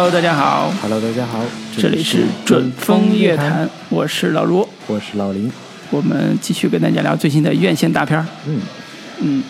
[0.00, 1.40] Hello，大家好，Hello，大家好，
[1.76, 5.50] 这里是准风乐坛，我是老卢，我是老林。
[5.90, 8.24] 我们继续跟大家聊最新的院线大片儿。
[8.46, 8.60] 嗯。
[9.18, 9.42] 嗯，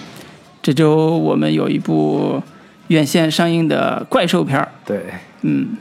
[0.62, 2.42] 这周我们有一部
[2.87, 4.66] 院线上映的怪兽片儿。
[4.87, 5.77] 对，嗯，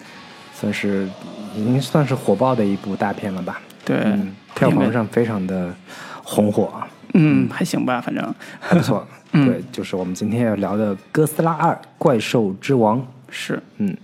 [0.53, 1.07] 算是
[1.55, 3.61] 已经算是火爆的一部大片了吧？
[3.85, 5.73] 对，嗯，票房上非常的
[6.21, 6.73] 红火，
[7.13, 7.47] 嗯。
[7.49, 8.35] 还行吧，反正。
[8.59, 9.07] 还不错。
[9.31, 9.45] 嗯。
[9.45, 12.99] 对，就是我们今天要聊的《哥斯拉二：怪兽之王》。
[13.29, 13.95] 是，嗯，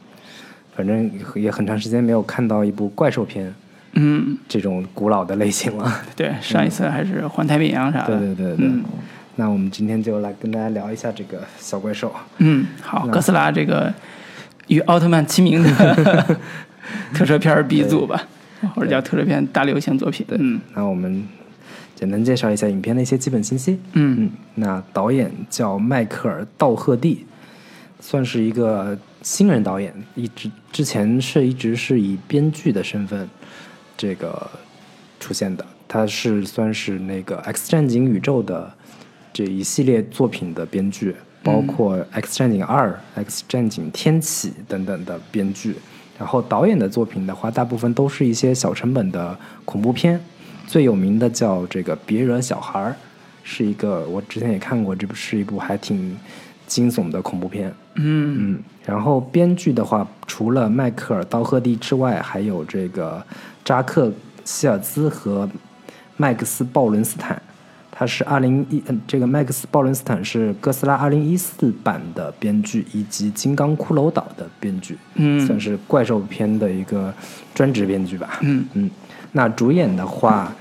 [0.76, 3.54] 反正也很长时间没有看到一部怪兽片
[3.94, 6.02] 嗯，这种古老的类型了。
[6.16, 8.18] 对，上一次还是《环太平洋》啥的。
[8.18, 8.68] 对对对对。
[8.68, 8.84] 嗯
[9.36, 12.14] 那我们今天就来跟大家聊一下这个小怪兽。
[12.38, 13.92] 嗯，好，哥斯拉这个
[14.68, 16.38] 与奥特曼齐名的
[17.16, 18.28] 特摄片儿鼻祖吧，
[18.76, 20.24] 或者叫特摄片大流行作品。
[20.38, 21.28] 嗯那我们
[21.96, 23.80] 简单介绍一下影片的一些基本信息。
[23.94, 27.26] 嗯嗯，那导演叫迈克尔·道赫蒂，
[28.00, 33.28] 算是一个新人导演，一直之前是一直是以编剧的身份
[33.98, 34.48] 这个
[35.20, 35.66] 出现的。
[35.88, 38.72] 他是算是那个《X 战警》宇宙的
[39.32, 42.90] 这一系列作品的编剧，包括《X 战警二》
[43.24, 45.76] 《X 战警：天启》等等的编剧。
[46.20, 50.20] 然后导演的作品的话，大部分都是一些小成本的恐怖片，
[50.68, 52.80] 最有名的叫这个《别惹小孩》，
[53.44, 56.18] 是一个我之前也看过，这部是一部还挺
[56.68, 57.74] 惊悚的恐怖片。
[57.96, 63.24] 嗯嗯，然后编剧的话，除了迈克尔·道赫蒂之外，还有这个
[63.64, 64.08] 扎克·
[64.44, 65.50] 希尔兹和
[66.18, 67.42] 麦克斯·鲍伦斯坦。
[67.96, 77.14] 他是二零一，嗯这个麦克斯·鲍伦斯坦是《哥斯拉》二零一四版的编剧，以及《金刚骷髅岛》的编剧，嗯算是怪兽片的一个
[77.54, 78.40] 专职编剧吧。
[78.42, 78.90] 嗯嗯，
[79.34, 80.52] 那主演的话，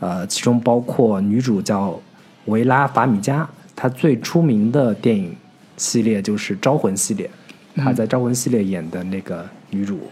[0.00, 1.98] 呃，其中包括女主叫
[2.44, 5.34] 维拉·法米加，她最出名的电影
[5.78, 7.28] 系列就是《招魂》系列，
[7.76, 10.08] 她在《招魂》系列演的那个女主。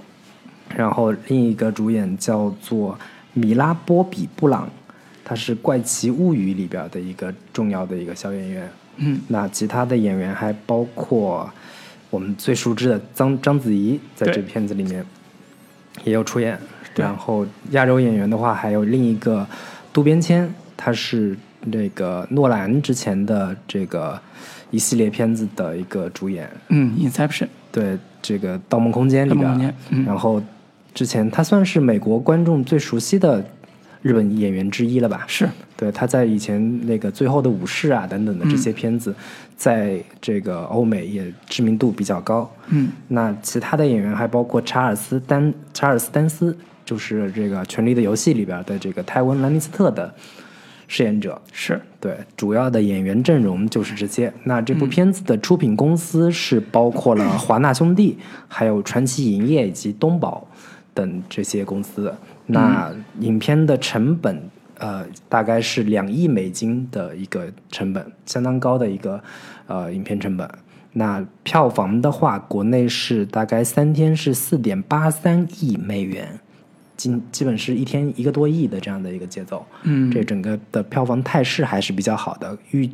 [0.76, 2.98] 然后另一个主演叫做
[3.32, 4.70] 米拉·波比布朗，
[5.24, 8.68] 她是《怪奇物语》里边的一个重要的一个小演员。
[8.96, 11.50] 嗯那其他的演员还包括
[12.10, 15.04] 我们最熟知的章章子怡，在对这片子里面
[16.04, 16.58] 也有出演。
[16.96, 19.46] 然后亚洲演员的话，还有另一个
[19.92, 21.36] 渡边谦，他是
[21.72, 24.20] 这个诺兰之前的这个
[24.70, 27.48] 一系列片子的一个主演，嗯，Inception。
[27.72, 30.42] 对这个《盗梦空间》里边然后
[30.92, 33.44] 之前他算是美国观众最熟悉的
[34.02, 35.24] 日本演员之一了吧？
[35.28, 39.14] 是，对，他在以前那个《最后的武士》啊等等的这些片子，
[39.56, 42.50] 在这个欧美也知名度比较高。
[42.70, 50.12] 嗯那其他的演员还包括查尔斯丹查尔斯丹斯，就是这个《权力的游戏》里边的这个泰温兰尼斯特的
[50.90, 51.40] 饰演者。
[51.52, 54.32] 是，对，主要的演员阵容就是这些。
[54.42, 58.18] 那这部片子的出品公司是包括了 华纳兄弟、
[58.48, 60.44] 还有传奇影业以及东宝
[60.92, 62.12] 等这些公司。
[62.46, 64.42] 那影片的成本，
[64.78, 69.22] 呃，大概是两亿美金的一个成本，相当高的一个
[69.68, 70.50] 呃影片成本。
[70.92, 76.40] 那票房的话，国内是大概三天是四点八三亿美元，
[77.00, 79.64] 基基本是一天一个多亿的这样的一个节奏。
[79.84, 82.88] 嗯这整个的票房态势还是比较好的，预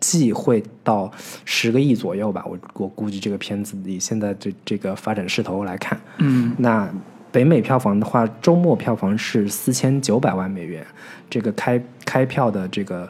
[0.00, 1.12] 计会到
[1.44, 2.42] 十个亿左右吧。
[2.46, 6.90] 我我估计这个片子以现在这这个发展势头来看，嗯那
[7.30, 10.84] 北美票房的话，周末票房是四千九百万美元，
[11.28, 13.08] 这个开开票的这个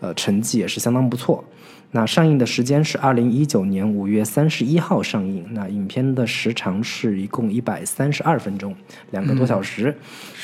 [0.00, 1.44] 呃成绩也是相当不错。
[1.92, 5.44] 那上映的时间是二零一九年五月三十一号上映。
[5.50, 8.74] 那影片的时长是一共一百三十二分钟，
[9.10, 9.94] 两个多小时。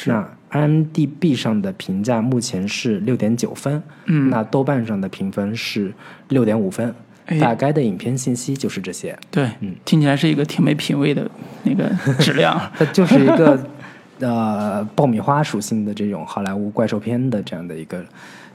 [0.06, 5.92] 那 IMDB 上的评价目前是六点九分，嗯那豆瓣上的评分是
[6.28, 6.94] 六点五分。
[7.26, 9.16] 哎大概的影片信息就是这些。
[9.30, 11.28] 对，嗯听起来是一个挺没品位的
[11.64, 12.60] 那个 质量。
[12.76, 13.58] 它就是一个
[14.20, 18.04] 呃爆米花属性的这种好莱坞怪兽片的这样的一个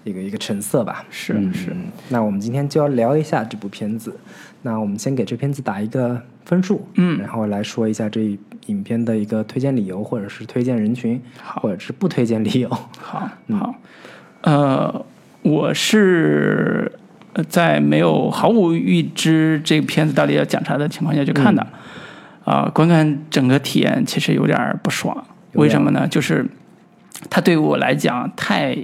[0.03, 1.05] 一个一个成色吧。
[1.09, 1.75] 是是
[2.09, 4.15] 那我们今天就要聊一下这部片子。
[4.63, 8.37] 那我们先给这片子打一个分数，嗯然后来说一下这
[8.67, 12.69] 影片的一个推荐理由，或者是推荐人群，好或者是不推荐理由。
[13.01, 13.75] 好好，
[14.41, 15.05] 呃，
[15.41, 16.91] 我是
[17.33, 21.65] 呃在没有毫无预知这个片子到底要讲啥的情况下去看的，
[22.45, 25.25] 啊、观看整个体验其实有点不爽。
[25.53, 26.07] 为什么呢？
[26.07, 26.45] 就是
[27.31, 28.77] 它对我来讲太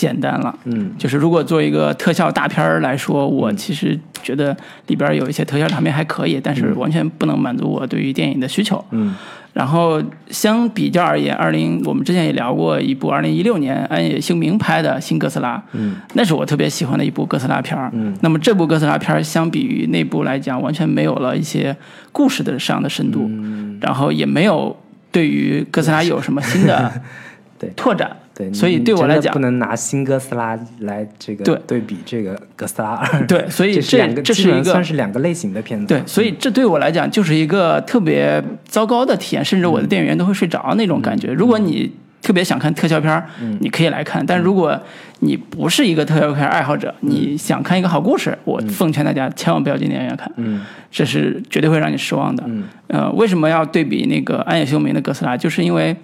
[0.00, 0.58] 简单了。
[0.64, 4.56] 嗯就是如果做一个特效大片儿来说，我其实觉得
[4.86, 8.82] 里边有一些特效场面还可以，但是完全不能满足我对于电影的需求。
[8.92, 9.14] 嗯
[9.52, 10.00] 然后
[10.30, 17.90] 相比较而言，二零我们之前也聊过一部二零一六年安野秀明拍的《新哥斯拉》，嗯那是我特别喜欢的一部哥斯拉片儿。
[17.92, 21.76] 嗯那么这部哥斯拉片儿相比于那部来讲，完全没有了一些
[22.12, 23.26] 故事的上的深度。
[23.28, 24.74] 嗯然后也没有
[25.10, 26.90] 对于哥斯拉有什么新的
[27.58, 28.16] 对拓展。
[28.40, 33.24] 对，所以对我来讲不能拿新哥斯拉来这个对对比这个哥斯拉二。
[33.28, 35.86] 对所以这这两个，这是一个算是两个类型的片子。
[35.86, 41.30] 对，所以这对我来讲就是一个特别糟糕的体验，甚至我的电影院都会睡着那种感觉。
[41.32, 41.92] 如果你
[42.22, 43.26] 特别想看特效片儿，
[43.60, 44.78] 你可以来看；但如果
[45.20, 52.42] 你不是一个特效片爱好者，你想看一个好故事，我奉劝大家千万不要进电影院看，嗯这是绝对会让你失望的。
[52.46, 55.36] 嗯呃，为什么要对比那个暗夜凶明的哥斯拉？
[55.36, 55.96] 就是因为，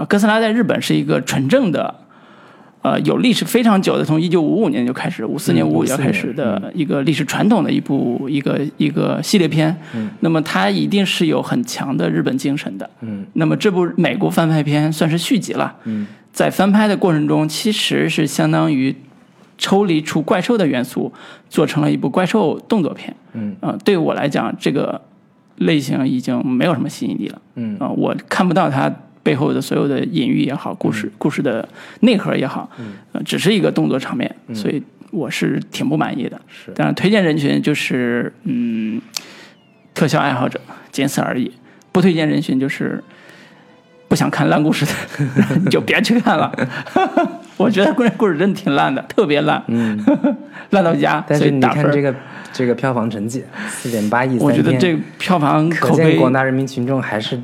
[0.00, 1.94] 呃，哥斯拉在日本是一个纯正的，
[2.80, 9.76] 呃，有历史非常久的，从一九五五年就开始，五四年、嗯五五年开始的一个历史传统的一部一个一个系列片。
[9.92, 12.88] 嗯那么它一定是有很强的日本精神的。
[13.02, 18.96] 嗯那么这部美国翻拍片算是续集了，嗯在翻拍的过程中，其实是相当于
[19.58, 21.12] 抽离出怪兽的元素，
[21.50, 23.14] 做成了一部怪兽动作片。
[23.34, 25.02] 嗯呃，对我来讲，这个
[25.56, 27.42] 类型已经没有什么吸引力了。
[27.56, 28.90] 嗯啊、我看不到它
[29.22, 31.68] 背后的所有的隐喻也好，故事、故事的
[32.00, 32.70] 内核也好，
[33.12, 36.40] 呃，只是一个动作场面，所以我是挺不满意的。
[36.48, 39.00] 是当然，推荐人群就是嗯，
[39.94, 41.52] 特效爱好者，仅此而已。
[41.92, 43.02] 不推荐人群就是
[44.08, 44.92] 不想看烂故事的，
[45.64, 46.52] 你 就别去看了。
[47.58, 50.02] 我觉得故事故事真的挺烂的，特别烂，嗯，
[50.70, 51.22] 烂到家。
[51.28, 52.14] 但是你看这个
[52.52, 57.38] 这个票房成绩，四点八亿，我觉得这票房口碑，广大人民群众还是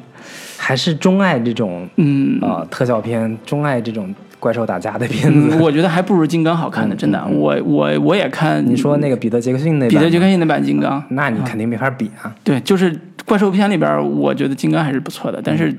[0.66, 5.58] 还是钟爱这种嗯，呃特效片，钟爱这种怪兽打架的片嗯，子。
[5.62, 7.24] 我觉得还不如金刚好看呢，真的。
[7.24, 12.34] 我我我也看，你说那个彼得杰克逊那版彼得杰克逊那版金刚，那你肯定没法比啊。
[12.42, 12.92] 对，就是
[13.24, 15.72] 怪兽片里边，我觉得金刚还是不错的，但是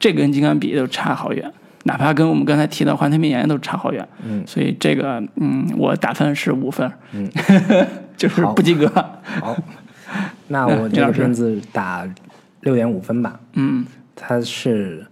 [0.00, 1.48] 这个跟金刚比都差好远，
[1.84, 4.04] 哪怕跟我们刚才提到《环太平洋》都差好远。
[4.26, 7.30] 嗯，所以这个，嗯，我打分是五分，嗯，
[8.18, 8.88] 就是不及格。
[9.40, 9.56] 好，
[10.48, 12.04] 那我 这个片子打
[12.62, 13.38] 六点五分吧。
[13.52, 13.86] 嗯
[14.24, 15.04] 它是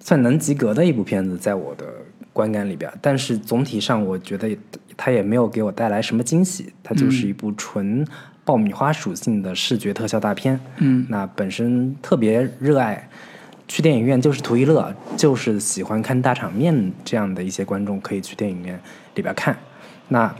[0.00, 1.84] 算能及格的一部片子，在我的
[2.32, 4.56] 观感里边，但是总体上我觉得
[4.96, 8.06] 它也没有给我带来什么惊喜，它就是一部纯
[8.44, 10.58] 爆米花属性的视觉特效大片。
[10.78, 13.06] 嗯，那本身特别热爱
[13.68, 18.80] 去电影院就是图一乐，就是喜欢看大场面这样的一些观众可以去电影院
[19.14, 19.54] 里边看。
[20.08, 20.34] 那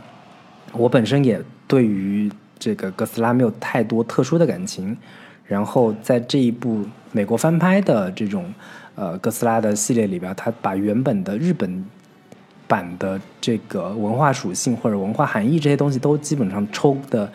[0.73, 4.97] 我本身也对于这个哥斯拉没有太多特殊的感情，
[5.49, 8.53] 然后在这一部美国翻拍的这种
[8.95, 11.83] 呃哥斯拉的系列里边，它把原本的日本
[12.67, 17.29] 版的这个文化属性或者文化含义这些东西都基本上抽的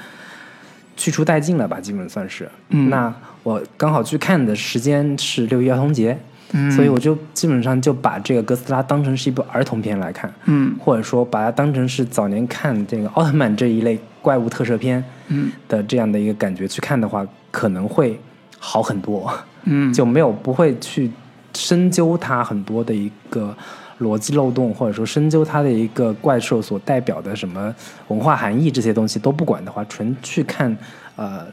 [0.97, 2.49] 去除殆尽了吧，基本算是。
[2.69, 2.89] 嗯。
[2.89, 3.13] 那
[3.43, 6.17] 我刚好去看的时间是六一儿童节，
[6.53, 10.73] 嗯，所以我就基本上就把这个哥斯拉当成是一部儿童片来看，嗯。
[10.79, 18.19] 或者说把它当成是早年看这个奥特曼这一类怪物特摄片嗯的这样的一个感觉去看的话，可能会
[18.59, 19.31] 好很多，
[19.65, 21.11] 嗯， 就没有不会去
[21.55, 23.55] 深究它很多的一个
[24.01, 27.75] 逻辑漏洞，或者说深究它的一个怪兽所代表的什么
[28.09, 30.75] 文化含义这些东西都不管的话，纯去看
[31.17, 31.47] 呃。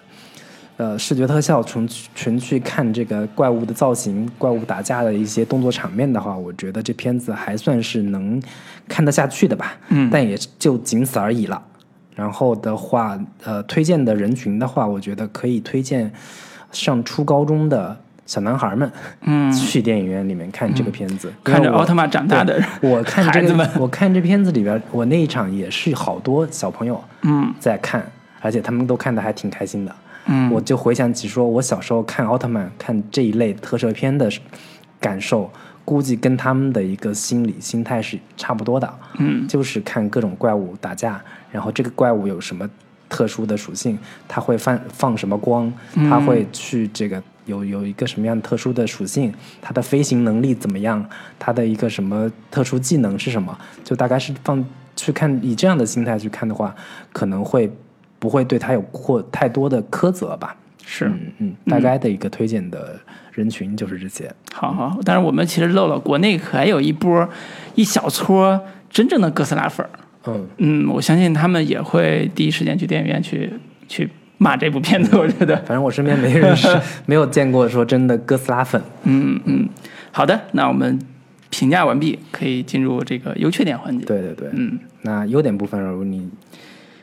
[0.78, 8.42] 呃，视觉特效纯纯去看这个怪物的造型、怪物打架的一些动作场面的话，我觉得这片子还算是能
[8.88, 9.78] 看得下去的吧。
[9.90, 11.62] 嗯但也就仅此而已了。
[12.16, 16.12] 然后的话，呃，推荐的人群的话，我觉得可以推荐
[16.72, 18.92] 上初高中的小男孩们，
[19.22, 27.54] 嗯，去电影院里面看这个片子，看着奥特曼长大的人，我看这个孩子们， 我看这片子里边，我那一场也是好多小朋友嗯。
[27.60, 28.06] 在看，
[28.42, 29.96] 而且他们都看的还挺开心的。
[30.28, 34.30] 嗯，我就回想起说，我小时候看奥特曼、看这一类特摄片的
[35.00, 35.52] 感受，
[35.84, 38.94] 估计跟他们的一个心理心态是差不多的。
[39.18, 39.48] 嗯。
[39.48, 41.20] 就是看各种怪物打架，
[41.52, 42.70] 然后这个怪物有什么
[43.10, 45.72] 特殊的属性，它会放放什么光，
[46.10, 51.06] 它会去这个有有一个什么样特殊的属性，它的飞行能力怎么样，
[51.38, 54.64] 它的一个什么特殊技能是什么，就大概是放
[54.96, 56.74] 去看以这样的心态去看的话，
[57.12, 57.70] 可能会
[58.18, 60.56] 不会对它有过太多的苛责吧。
[60.86, 61.06] 是。
[61.06, 63.00] 嗯嗯，大概的一个推荐的
[63.34, 64.34] 人群就是这些。
[64.54, 67.28] 好好，但是我们其实漏了，国内还有一波
[67.76, 69.90] 一小撮真正的哥斯拉粉儿。
[70.26, 73.52] 嗯，嗯，我相信他们也会第一时间去电影院去
[73.88, 75.18] 去骂这部片子。
[75.18, 76.68] 我觉得，反正我身边没人是，
[77.06, 78.82] 没有见过说真的哥斯拉粉。
[79.04, 79.68] 嗯嗯，
[80.12, 81.00] 好的，那我们
[81.50, 86.30] 评价完毕，可以进入这个优缺点环节。，对对对，嗯，那优点部分，如你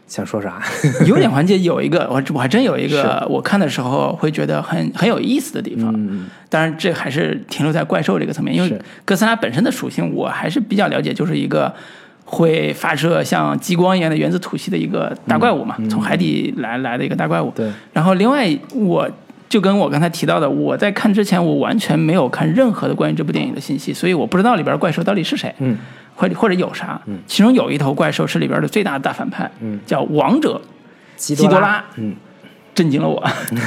[0.06, 0.62] 想说啥？
[1.06, 5.92] 优点环节有一个，我我还真有一个，我看的时候会觉得很很有意思的地方。
[5.96, 11.75] 嗯当然，这还是停留在怪兽这个层面，因为哥斯拉本身的属性我还是比较了解，就是一个
[12.30, 17.50] 会发射像激光一样的原子吐息的一个大怪物嘛，从海底来来的一个大怪物。
[17.56, 19.11] 对，然后另外我
[19.49, 25.78] 就跟我刚才提到的，我在看之前我完全没有看任何的关于这部电影的信息，所以我不知道里边怪兽到底是谁，嗯。
[26.14, 27.00] 或者或者有啥。
[27.26, 29.80] 其中有一头怪兽是里边的最大的大反派，嗯。
[29.87, 30.61] 叫王者，
[31.16, 32.14] 基基多拉嗯。
[32.75, 33.25] 震惊了我。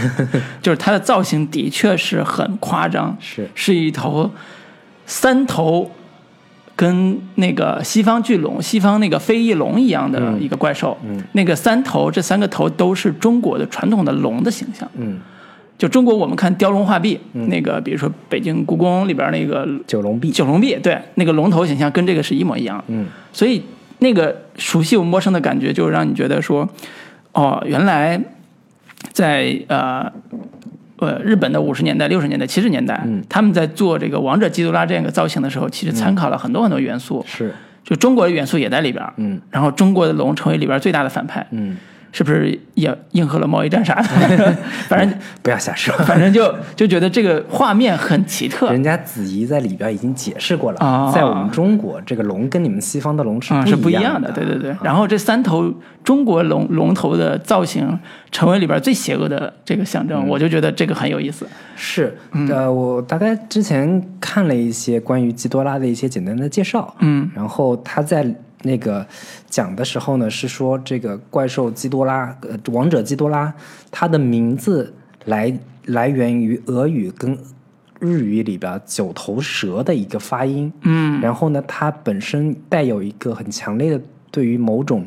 [0.62, 3.50] 就是它的造型的确是很夸张，是。
[3.56, 4.30] 是一头
[5.08, 5.90] 三头
[6.82, 10.98] 跟那个西方巨龙、西方那个飞翼龙一样的一个怪兽。
[11.06, 14.90] 嗯那个三头，这三个头都是中国的传统的龙的形象。
[14.96, 15.20] 嗯
[15.78, 22.84] 就中国我们看雕龙画壁，那个比如说北京故宫里边那个九龙壁九龙壁，对，那个龙头形象跟这个是一模一样。
[22.88, 23.62] 嗯所以
[24.00, 26.68] 那个熟悉又陌生的感觉，就让你觉得说，
[27.34, 28.20] 哦，原来
[29.12, 30.12] 在呃
[31.02, 37.54] 呃日本的五十年代、六十年代、七十年代，嗯他们在做这个王者基多拉这样一个造型的时候，其实参考了很多很多元素，是
[37.84, 39.12] 就中国的元素也在里边儿。
[39.18, 41.76] 嗯然后中国的龙成为里边最大的反派，嗯，
[42.12, 44.56] 是不是也应和了贸易战啥的？
[44.88, 45.94] 反正不要瞎说。
[46.06, 54.76] 反正就就觉得这个画面很奇特人家子怡在里边已经解释过了，啊在我们中国，这个龙跟你们西方的龙是啊，是不一样的，对对对。
[54.84, 57.98] 然后这三头中国龙龙头的造型
[58.32, 61.48] 成为里边最邪恶的这个象嗯征，我就觉得这个很有意思。
[61.76, 62.16] 是，
[62.50, 68.26] 呃，我大概之前看了一些关于基多拉的一些简单的介绍，嗯，然后他在
[68.64, 69.06] 那个
[69.48, 73.54] 讲的时候呢，是说这个怪兽基多拉，呃，王者基多拉，
[73.90, 74.94] 它的名字
[75.26, 75.54] 来
[75.86, 77.38] 来源于俄语跟
[78.00, 84.02] 日语里边九头蛇的一个发音，嗯，然后呢，它本身带有一个很强烈的
[84.32, 85.06] 对于某种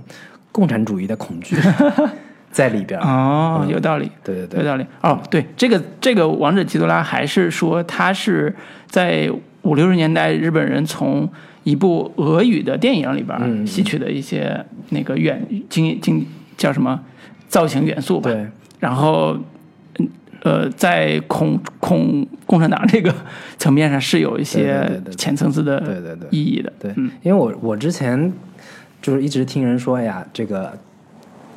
[0.52, 1.56] 共产主义的恐惧
[2.52, 4.08] 在里边，哦，有道理。
[4.22, 4.86] 对对对，有道理。
[5.00, 8.54] 哦，对，这个这个王者基多拉还是说他是
[8.88, 9.28] 在
[9.62, 11.28] 五六十年代日本人从
[11.64, 16.24] 一部俄语的电影里边嗯吸取的一些那个元经经
[16.56, 17.00] 叫什么
[17.48, 18.46] 造型元素吧，对，
[18.78, 19.36] 然后
[19.98, 20.08] 嗯
[20.42, 23.12] 呃，在恐恐共产党这个
[23.58, 26.28] 层面上是有一些浅层次的对对对。
[26.30, 27.10] 意义的，对，嗯。
[27.22, 28.30] 因为我我之前
[29.00, 30.78] 就是一直听人说哎呀，这个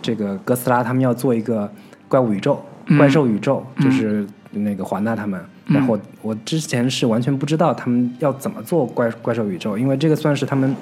[0.01, 1.69] 这个哥斯拉他们要做一个
[2.07, 5.39] 怪物宇宙、嗯怪兽宇宙，就是那个华纳他们。
[5.67, 10.75] 然后我之前是完全不知道他们要怎么做怪怪兽宇宙，因为这个算是他们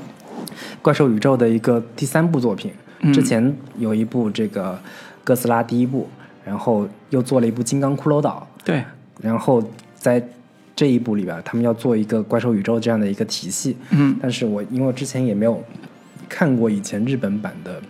[0.81, 2.71] 怪兽宇宙的一个第三部作品。
[3.01, 4.79] 嗯之前有一部这个
[5.23, 6.07] 哥斯拉第一部，
[6.43, 8.83] 然后又做了一部金刚骷髅岛，对，
[9.21, 9.61] 然后
[9.95, 10.25] 在
[10.75, 13.75] 这一部里边，他们要做一个怪兽宇宙这样的一个体系。
[13.89, 15.61] 嗯但是我因为之前也没有
[16.29, 17.81] 看过以前日本版的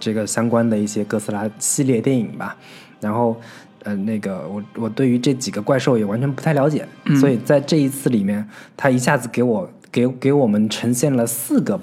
[0.00, 2.56] 这个相关的一些哥斯拉系列电影吧，
[3.00, 3.40] 然后
[3.84, 8.46] 呃那个我我对于这几个怪兽也完全不太了解，嗯所以在这一次里面，
[8.76, 11.80] 他一下子给我给给我们呈现了四个。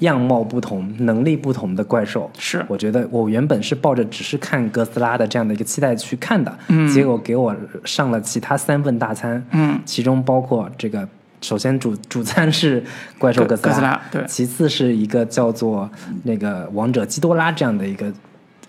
[0.00, 7.54] 样貌不同、能力不同的怪兽，是我觉得我原本是抱着只是看哥斯拉的这样的一个期待去看的，嗯结果给我
[7.84, 11.06] 上了其他三份大餐，嗯其中包括这个，
[11.42, 12.82] 首先主主餐是
[13.18, 15.86] 怪兽哥哥斯拉，哥斯拉对其次是一个叫做
[16.22, 18.10] 那个王者基多拉这样的一个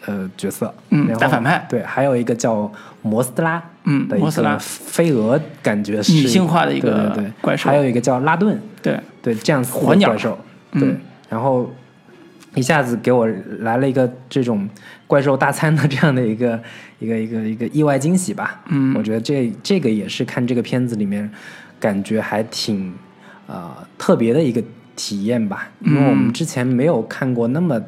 [0.06, 1.66] 呃角色，嗯然后大反派。
[1.70, 4.54] 对，还有一个叫摩斯拉，嗯摩斯拉。
[4.54, 7.70] 个飞蛾，感觉是女性化的一个怪兽。
[7.70, 10.10] 还有一个叫拉顿，对，对，这样四个火鸟。
[10.10, 10.38] 怪兽，
[10.72, 10.82] 嗯。
[10.82, 10.96] 对，
[11.30, 11.72] 然后
[12.56, 13.28] 一下子给我
[13.60, 14.68] 来了一个这种
[15.06, 16.60] 怪兽大餐的这样的一个
[17.00, 18.62] 一个一个一个意外惊喜吧。
[18.70, 18.96] 嗯。
[18.98, 21.30] 我觉得这这个也是看这个片子里面
[21.80, 22.94] 感觉还挺
[23.48, 24.64] 呃特别的一个
[24.96, 27.80] 体验吧，因为我们之前没有看过那么。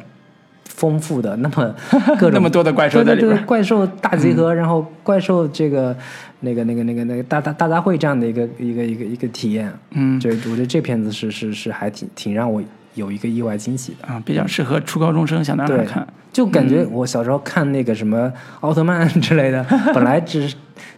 [0.75, 1.75] 丰富的那么
[2.19, 5.95] 各种那么多的怪兽在里边对对对怪兽大集合，然后怪兽这个
[6.41, 12.61] 那个那个那个那个大大大杂烩这样的一个一个一个一个体验，嗯这我觉得这片子是是是还挺挺让我
[12.95, 14.07] 有一个意外惊喜的。
[14.07, 16.05] 啊，比较适合初高中生小男孩看。
[16.31, 19.63] 就感觉我小时候看那个什么奥特曼 之类的，
[19.93, 20.55] 本来只是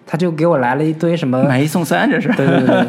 [0.08, 2.30] 他就给我来了一堆什么，买一送三，这是。
[2.30, 2.88] 对对对对，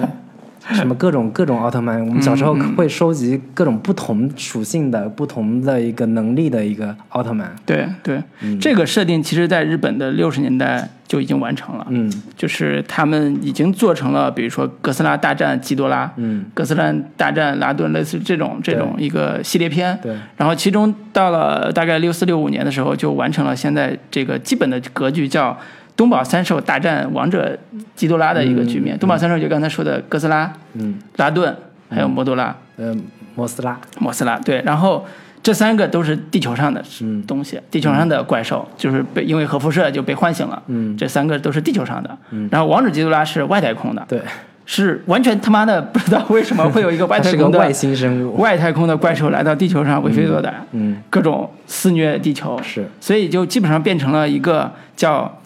[0.73, 2.01] 什么各种各种奥特曼。
[2.07, 7.55] 我们小时候会收集各种不同属性的、不同的一个能力的一个奥特曼。
[7.65, 19.99] 对对，嗯这个设定其实在日本的六十年代就已经完成了，嗯就是他们已经做成了，比如说哥斯拉大战基多拉，嗯，哥斯拉大战拉顿，类似这种这种一个系列片。
[20.03, 25.57] 对，然后其中到了大概六四六五年的时候，就完成了现在这个基本的格局，叫
[25.97, 27.59] 东宝三兽大战王者
[27.95, 28.99] 基多拉的一个局面。
[28.99, 30.99] 东宝三兽就刚才说的哥斯拉、嗯。
[31.17, 31.57] 拉顿，
[31.91, 32.95] 还有摩多拉、呃，
[33.35, 34.39] 摩斯拉，摩斯拉。
[34.41, 35.07] 对，然后
[35.43, 37.23] 这三个都是地球上的嗯。
[37.23, 40.63] 东西，地球上的怪兽，就是被因为核辐射就被唤醒了。
[40.67, 42.19] 嗯，这三个都是地球上的，
[42.51, 44.21] 然后王者基多拉是外太空的，对，
[44.67, 48.37] 是完全他妈的不知道为什么会有一个外太空的 外星生物。
[48.37, 55.41] 外太空的怪兽来到地球上为非作歹，嗯，各种肆虐地球，是，所以就基本上变成了一个叫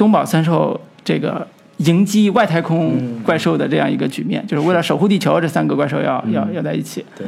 [0.00, 7.26] 东宝三兽这个迎击外太空怪兽的这样一个局面，就是为了守护地球，这三个怪兽要、要要在一起对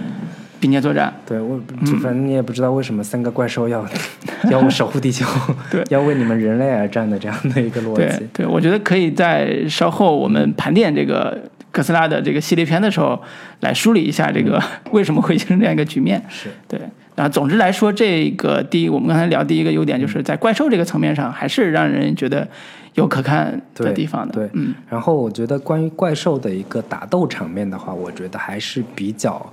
[0.58, 1.12] 并肩作战。
[1.26, 3.86] 对，我就反正你也不知道为什么三个怪兽要
[4.50, 5.26] 要守护地球，
[5.70, 8.26] 对要为你们人类而战的这样的一个逻对辑。
[8.32, 11.38] 对，我觉得可以在稍后我们盘点这个
[11.70, 13.22] 哥斯拉的这个系列片的时候，
[13.60, 14.58] 来梳理一下这个
[14.92, 16.22] 为什么会形成这样一个局面。
[16.30, 16.80] 是，对，
[17.14, 22.48] 然后总之来说，这个第一，我们刚才聊第一个优点，就是在怪兽这个层面上，还是让人觉得
[22.94, 24.32] 有可看的地方的。
[24.32, 29.52] 对，嗯，然后我觉得关于怪兽的一个打斗场面的话，我觉得还是比较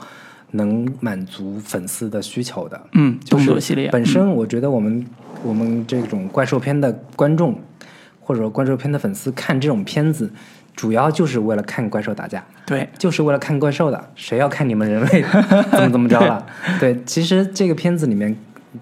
[0.51, 2.81] 能满足粉丝的需求的。
[2.93, 5.05] 嗯，就是动作系列本身，我觉得我们、
[5.43, 7.53] 我们这种怪兽片的观众，
[8.21, 10.31] 或者说怪兽片的粉丝看这种片子，
[10.79, 12.41] 主要就是为了看怪兽打架。
[12.65, 15.21] 对就是为了看怪兽的，谁要看你们人类
[15.71, 16.45] 怎么怎么着了？
[16.79, 18.33] 对，其实这个片子里面，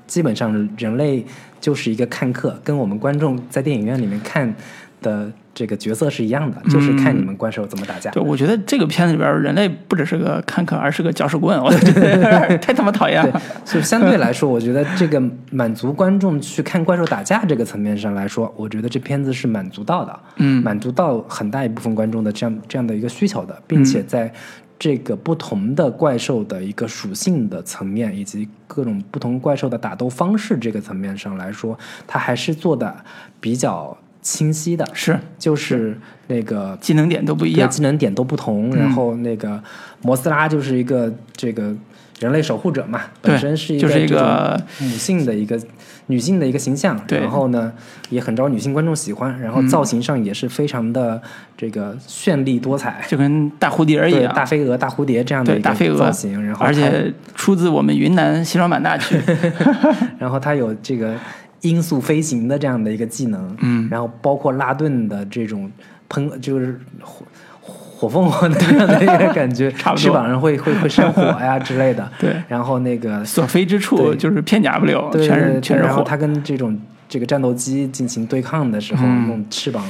[0.05, 1.25] 基本上人类
[1.59, 4.53] 就是一个看客，跟我们观众在电影院里面看
[5.01, 8.11] 的这个角色是一样的，就是看你们怪兽怎么打架。
[8.11, 24.31] 对，我觉得这个片子里边，人类不只是个看客，而是个搅屎棍，我觉得 太他妈讨厌了。，所以相对来说，我觉得这个满足观众去看怪兽打架这个层面上来说，我觉得这片子是满足到的，嗯满足到很大一部分观众的这样这样的一个需求的，并且在
[24.77, 32.95] 这个不同的怪兽的一个属性的层面，以及各种不同怪兽的打斗方式这个层面上来说，它还是做的
[33.39, 35.97] 比较清晰的，是就是
[36.27, 37.69] 那个技能点都不一，样。
[37.69, 38.75] 技能点都不同。
[38.75, 39.61] 然后那个
[40.01, 41.73] 摩斯拉就是一个这个
[42.19, 45.59] 人类守护者嘛，本身是一就是一这个母性的一个
[46.07, 46.99] 女性的一个形象。
[47.07, 47.71] 对然后呢，
[48.09, 49.39] 也很招女性观众喜欢。
[49.39, 51.21] 然后造型上也是非常的
[51.55, 56.43] 这个绚丽多彩，就跟大蝴蝶儿一，样，大飞蛾、大蝴蝶这样的一个造型。
[56.43, 59.15] 然后而且出自我们云南西双版纳区。
[60.19, 61.15] 然后它有这个
[61.61, 65.69] 音速飞行的这样的一个技能，嗯，然后包括拉顿的这种
[66.09, 67.25] 喷，就是火
[67.61, 70.03] 火凤凰的这样的一个感觉， 差不多。
[70.03, 72.09] 翅膀上会会会生火呀 之类的。
[72.19, 75.87] 对，然后那个所飞之处就是片甲不留，对全是全是火。
[75.89, 79.27] 然后它跟这种这个战斗机进行对抗的时候，嗯。
[79.27, 79.83] 用翅膀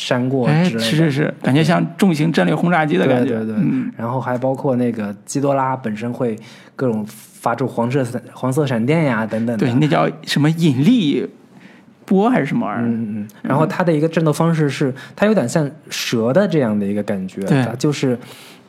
[0.00, 0.80] 扇过哎，之类的。
[0.80, 3.34] 是是是，感觉像重型战略轰炸机的感觉。
[3.36, 6.34] 对对对，嗯，然后还包括那个基多拉本身会
[6.74, 9.54] 各种发出黄色闪黄色闪电呀等等。
[9.58, 11.28] 对，那叫什么引力
[12.06, 12.88] 波还是什么玩意儿？
[12.88, 18.18] 嗯嗯，然后它的一个战斗方式是，它有点像蛇的这样的一个感觉，对它就是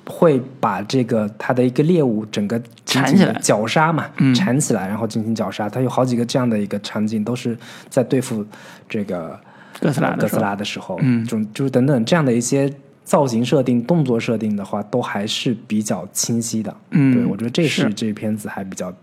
[0.06, 5.70] 会把这个它的一个猎物整个缠起来绞杀嘛，嗯缠起来，然后进行绞杀。
[5.70, 8.46] 它有好几个这样的一个场景，都是在对付
[8.90, 9.40] 这个
[9.82, 11.26] 哥斯拉哥斯拉的时候，嗯。
[11.26, 12.72] 就就是等等这样的一些
[13.04, 16.74] 造型设定、动作设定的话，都还是比较清晰的。
[16.92, 17.94] 嗯对我觉得这是是。
[17.94, 18.94] 这片子还比较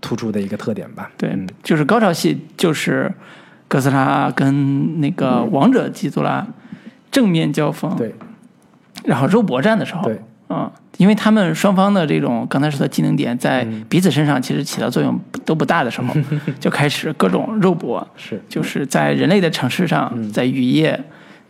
[0.00, 1.10] 突出的一个特点吧。
[1.16, 3.12] 对嗯，就是高潮戏，就是
[3.66, 6.46] 哥斯拉跟那个王者基佐拉
[7.10, 8.14] 正面交锋，对。
[9.04, 10.20] 然后肉搏战的时候，对，
[10.52, 16.14] 嗯，因为他们双方的这种刚才说的技能点在嗯彼此身上其实起到作用都不大的时候，
[16.60, 21.02] 就开始各种肉搏，是，就是在人类的城市上，在雨夜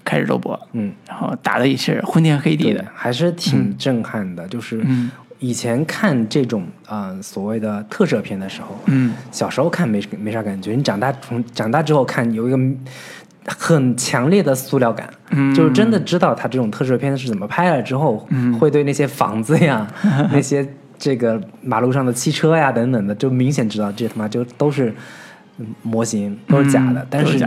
[0.05, 0.93] 开始肉搏，嗯。
[1.09, 4.47] 然后打的也是昏天黑地的，，还是挺震撼的。
[4.49, 12.57] 就是嗯以前看这种呃所谓的特摄片的时候，嗯，小时候看没没啥感觉，你长大从长大之后看有一个
[13.47, 19.87] 很强烈的塑料感，嗯就是真的知道他这种特摄片是怎么拍了之后，嗯会对那些房子呀、
[20.33, 20.67] 那些
[20.99, 24.95] 这个马路上的汽车呀等等的，就明显知道这他妈就都是
[25.59, 27.01] 嗯模型，都是假的。
[27.03, 27.45] 嗯但是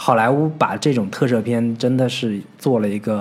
[0.00, 3.18] 好莱坞把这种特摄片真的是做了一个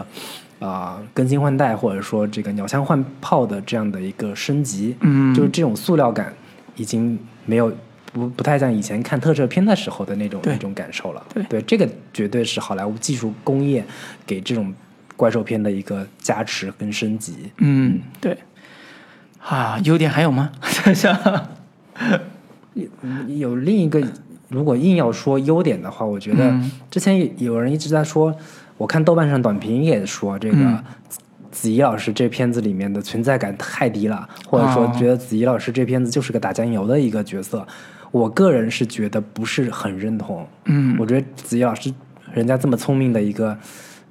[0.60, 4.95] 啊、呃更新换代，或者说这个鸟枪换炮的这样的一个升级。
[5.00, 6.32] 嗯就是这种塑料感
[6.76, 7.71] 已经没有
[8.13, 11.26] 不不太像以前看特摄片的时候的那种那种感受了。
[11.50, 13.86] 对这个绝对是好莱坞技术工业
[14.26, 14.74] 给这种
[15.15, 17.52] 怪兽片的一个加持跟升级。
[17.58, 18.38] 嗯，对。
[19.39, 20.52] 啊，优点还有吗？
[20.93, 21.17] 像
[22.91, 24.02] 嗯有另一个，
[24.50, 28.36] 如果硬要说优点的话，我觉得嗯之前有有人一直在说，
[28.78, 37.65] 我看豆瓣上短评也说这个嗯子子怡老师这片子里面的存在感太低了，或者说哦觉得子怡老师这片子就是个打酱油的一个角色。
[38.12, 40.48] 我个人是觉得不是很认同。
[40.65, 41.93] 嗯我觉得子怡老师
[42.34, 43.58] 人家这么聪明的一个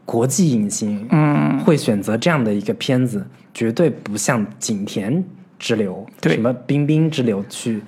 [0.05, 5.25] 国际影星，嗯会选择这样的一个片子，绝对不像景甜
[5.59, 7.83] 之流，对什么冰冰之流去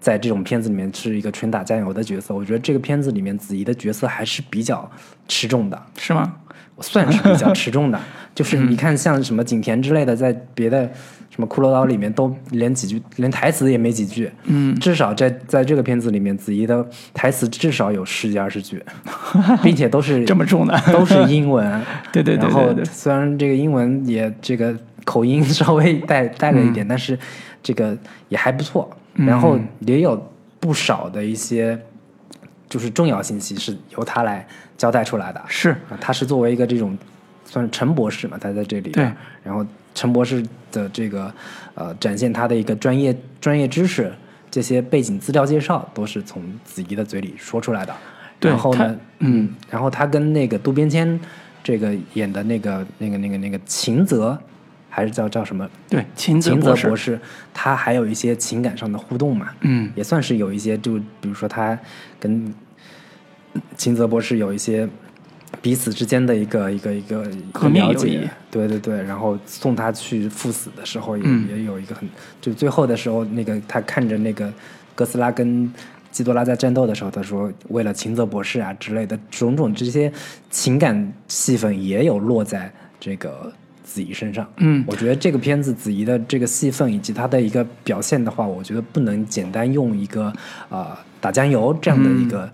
[0.00, 2.34] 在这种片子里面是一个纯打酱油的角色。
[2.34, 4.90] 我觉得这个片子里面子怡的角色还是比较
[5.28, 6.36] 吃重的，是吗？
[6.80, 8.00] 算是比较 持重的。
[8.34, 10.88] 就是你看，像什么景甜之类的，在别的
[11.30, 14.30] 什么骷髅岛里面都连几句，连台词也没几句。
[14.44, 18.82] 嗯，至少在在这个片子里面，子怡的台词至少有十几二十句，
[19.62, 21.82] 并且都是 这么重的，都是英文。
[22.12, 27.18] 对对对然后虽然这个英文也这个口音稍微带带了一点，但是
[27.62, 28.88] 这个也还不错。
[29.14, 30.30] 然后也有
[30.60, 31.76] 不少的一些
[32.68, 34.46] 就是重要信息是由他来
[34.80, 35.42] 交代出来的。
[35.46, 35.68] 是。
[35.90, 36.96] 啊，他是作为一个这种
[37.44, 39.04] 算是陈博士嘛，他在这里对，
[39.42, 41.30] 然后陈博士的这个
[41.74, 44.10] 呃展现他的一个专业专业知识，
[44.50, 47.94] 这些背景资料介绍都是从子怡的嘴里说出来的。
[48.38, 51.20] 对然后呢，嗯，然后他跟那个渡边谦
[51.62, 54.38] 这个演的那个那个那个那个秦泽，
[54.88, 55.68] 还是叫叫什么？
[55.90, 57.20] 对，秦泽秦泽博士，博士，
[57.52, 61.78] 他还有一些情感上的互动嘛，嗯，也算是有一些，就比如说他
[62.18, 62.54] 跟
[63.76, 64.88] 秦泽博士有一些
[65.60, 68.12] 彼此之间的一个一个一个一个革命了友谊。
[68.12, 72.08] 解，对对对，然后送他去赴死的时候也、嗯也有一个很，
[72.40, 74.52] 就最后的时候，那个他看着那个
[74.94, 75.72] 哥斯拉跟
[76.10, 80.12] 基多拉在战斗的时候，他说为了秦泽博士啊之类的种种这些
[80.50, 83.52] 情感戏份也有落在这个
[83.84, 84.48] 子怡身上。
[84.58, 84.84] 嗯。
[84.86, 90.32] 我觉得这个片子子怡的这个戏份以及她的一个表现的话，我觉得不能简单用一个
[90.68, 92.50] 呃打酱油这样的一个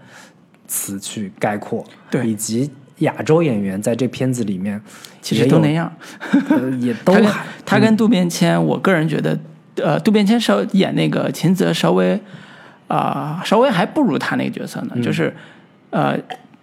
[0.67, 1.85] 词去概括。
[2.11, 4.81] 对以及亚洲演员在这片子里面
[5.21, 5.93] 其实都那样。
[6.51, 9.39] 呃也 都他跟还他跟渡边谦，我个人觉得，
[9.77, 12.19] 呃，渡边谦稍演那个秦泽稍微
[12.89, 15.05] 啊、稍微还不如他那个角色嗯呢。
[15.05, 15.35] 就是
[15.91, 16.17] 呃，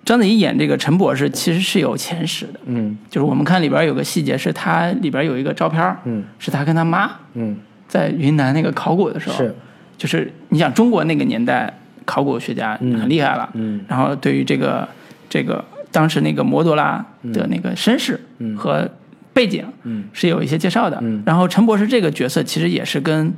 [0.05, 9.55] 章子怡演这个陈博士其实是有前史的，嗯就是我们看里边有个细节，是他里边有一个照片儿，嗯是他跟他妈嗯在云南那个考古的时候，是
[9.97, 11.71] 就是你想中国那个年代
[12.05, 13.83] 考古学家嗯很厉害了，嗯。
[13.87, 14.87] 然后对于这个
[15.29, 18.19] 这个当时那个摩多拉的那个身世
[18.57, 18.89] 和
[19.33, 20.05] 背景嗯。
[20.13, 20.99] 是有一些介绍的。
[21.01, 21.23] 嗯。
[21.25, 23.33] 然后陈博士这个角色其实也是跟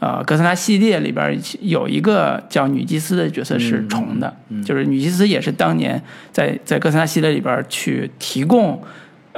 [0.00, 6.02] 呃哥斯拉系列里边有一个叫女祭司的角色是重的，就是女祭司也是当年
[6.32, 8.82] 在在哥斯拉系列里边去提供。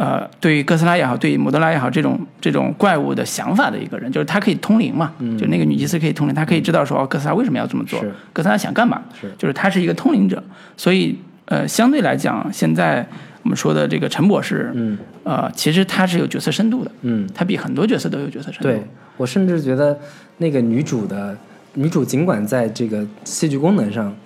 [0.00, 9.30] 呃，对于哥斯拉也好，对于摩德拉也好，这种这种怪物的想法的一个人，就是他可以通灵嘛，就那个女祭司可以通灵，她可以知道说，哦，哥斯拉为什么要这么做是，哥斯拉想干嘛，是。
[9.36, 10.42] 就是他是一个通灵者，
[10.74, 13.06] 所以呃，相对来讲，现在
[13.42, 14.96] 我们说的这个陈博士，嗯。
[15.22, 18.62] 呃，其实他是有角色深度的，嗯，他比很多角色都有角色深度。
[18.62, 18.82] 对
[19.18, 19.94] 我甚至觉得
[20.38, 21.36] 那个女主的
[21.74, 24.16] 女主尽管在这个戏剧功能上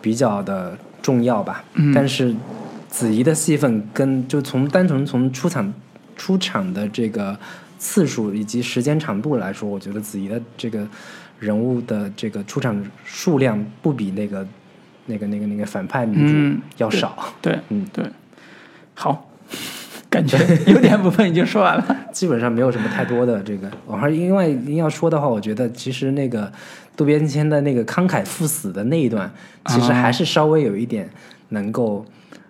[0.00, 1.92] 比较的重要吧，嗯。
[1.92, 2.32] 但是
[2.88, 5.72] 子怡的戏份跟就从单纯从出场
[6.16, 7.38] 出场的这个
[7.78, 10.86] 次数以及时间长度来说，我觉得子怡的这个
[11.38, 14.46] 人物的这个出场数量不比那个
[15.06, 17.32] 那个那个那个反派女主要少。
[17.40, 18.04] 对嗯对，
[18.94, 19.30] 好，
[20.10, 21.96] 感觉有点部分已经说完了。
[22.12, 23.70] 基本上没有什么太多的这个。
[23.86, 26.50] 我还因为硬要说的话，我觉得其实那个
[26.96, 29.30] 渡边谦的那个慷慨赴死的那一段，
[29.66, 31.08] 其实还是稍微有一点
[31.50, 32.04] 能够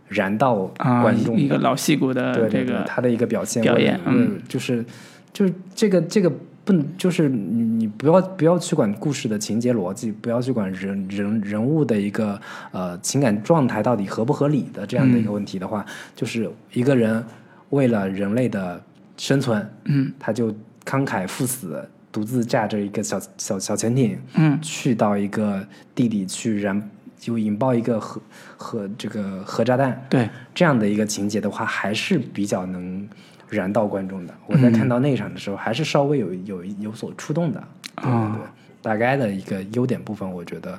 [0.08, 1.40] 燃到啊，观众的。
[1.40, 4.84] 一个老戏骨的对对对，这个他的一个表现表演嗯，就是
[5.32, 6.30] 就是这个这个
[6.64, 12.38] 不就是你你不要不要去管故事的情节逻辑，不要去管人人人物的一个
[12.72, 17.24] 呃情感状态到底合不合理的这样的一嗯个问题的话，就是一个人
[17.70, 18.82] 为了人类的
[19.16, 20.50] 生存，嗯他就
[20.84, 28.20] 慷慨赴死，独自驾着一个小小小潜艇，嗯去到一个地底去燃，就引爆一个核
[28.56, 33.06] 核这个核炸弹，对，这样的一个情节的话，还是比较能
[33.48, 34.32] 燃到观众的。
[34.46, 37.62] 我在看到那一场的时候，还是稍微有有有所触动的。
[37.96, 38.42] 对对哦对，
[38.80, 40.78] 大概的一个优点部分，我觉得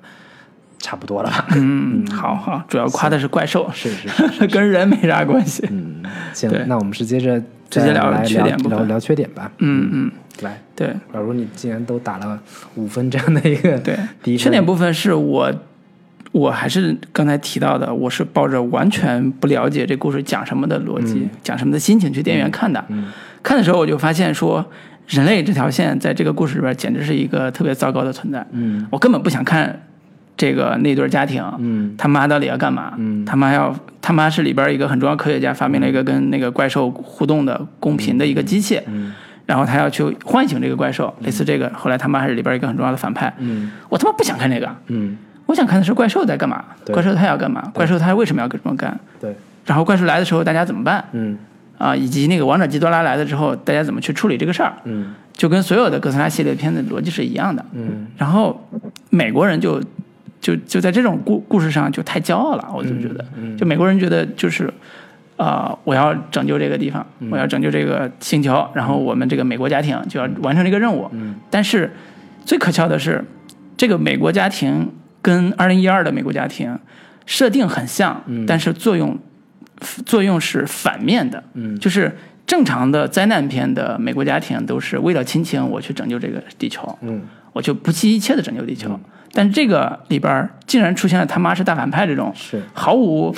[0.78, 1.30] 差不多了。
[1.56, 5.68] 嗯， 好好，主要夸的是怪兽，是是 是，跟人没啥关系。
[5.70, 6.02] 嗯，
[6.34, 7.38] 行，那我们是接着
[7.70, 9.52] 直接聊来缺点聊聊缺点吧。
[9.58, 12.42] 嗯嗯，来，对老如你既然都打了
[12.76, 15.54] 五分这样的一个对第一，缺点部分是我。
[16.32, 22.84] 我还是刚才提到的，我是抱着完全不了解这故事讲什么的逻辑、讲什么的心情去电影院看的。
[22.90, 23.08] 嗯。
[23.42, 24.64] 看的时候我就发现说，
[25.08, 28.46] 人类这条线在这个故事里边简直是一个特别糟糕的存在。
[28.52, 28.88] 嗯。
[28.92, 29.88] 我根本不想看
[30.38, 31.96] 这个那对家庭，嗯。
[31.98, 32.94] 他妈到底要干嘛？
[32.98, 33.26] 嗯。
[33.26, 39.14] 他妈要他妈是里边一个很重要科学家，发明了一个跟那个怪兽互动的公平的一个机器，嗯。
[39.48, 41.72] 然后他要去唤醒这个怪兽，类似这个。
[41.74, 43.72] 后来他妈还是里边一个很重要的反派，嗯。
[43.90, 45.18] 我他妈不想看这个，嗯，
[45.50, 49.36] 我想看的是怪兽在干嘛，怪兽他要干嘛，怪兽他为什么要这么干，对，
[49.66, 51.36] 然后怪兽来的时候大家怎么办嗯
[51.80, 51.96] 啊？
[51.96, 57.66] 以及那个王者基多拉来了之后，大家怎么去处理这个事儿，嗯就跟所有的哥斯拉系列片的逻辑是一样的。
[57.74, 58.64] 嗯然后
[59.10, 59.82] 美国人就
[60.40, 64.72] 就就在这种故故事上就太骄傲了，我就觉得，嗯就美国人觉得就是。
[65.40, 71.10] 啊、我要拯救这个地方，嗯我要拯救这个星球，然后我们这个美国家庭就要完成这个任务。
[71.14, 71.90] 嗯但是
[72.44, 73.24] 最可笑的是，
[73.78, 76.78] 这个美国家庭跟二零一二的美国家庭
[77.26, 79.18] 设定很像，嗯但是作用
[80.06, 81.44] 作用是反面的。
[81.54, 87.22] 嗯就是正常的灾难片的美国家庭都是为了亲情，我去拯救这个地球，嗯
[87.54, 89.00] 我就不惜一切的拯救地球。
[89.32, 93.32] 但是这个里边竟然出现了他妈是大反派这种是毫无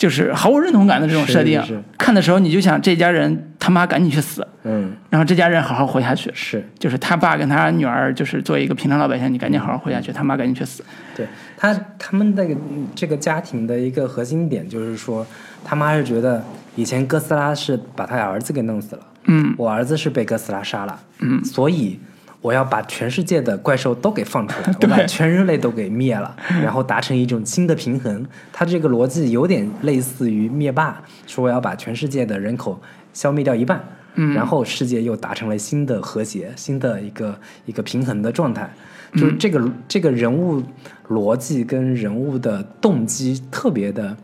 [0.00, 1.74] 就是毫无认同感的这种设定是是。
[1.74, 4.96] 是，看的时候你就想这家人他妈赶紧去死，嗯。
[5.10, 6.30] 然后这家人好好活下去。
[6.34, 6.66] 是。
[6.78, 10.82] 就是他爸跟他女儿，就是作为一个平常老百姓，你赶紧好好活下去，他妈赶紧去死。
[11.14, 12.56] 对他他们那个
[12.94, 15.26] 这个家庭的一个核心点就是说，
[15.62, 16.42] 他妈是觉得
[16.76, 19.54] 以前哥斯拉是把他儿子给弄死了，嗯。
[19.58, 22.00] 我儿子是被哥斯拉杀了，嗯，所以
[22.40, 28.26] 我要把全世界的怪兽都给放出来， 我把全人类都给灭了，然后达成一种新的平衡。
[28.52, 32.80] 他这个逻辑有点类似于灭霸，说我要把全世界的人口
[33.12, 33.82] 消灭掉一半，
[34.14, 38.68] 嗯然后世界又达成了新的和谐、新的一个一个平衡的状态。
[39.12, 40.62] 就是这个、这个人物
[41.08, 44.16] 逻辑跟人物的动机特别的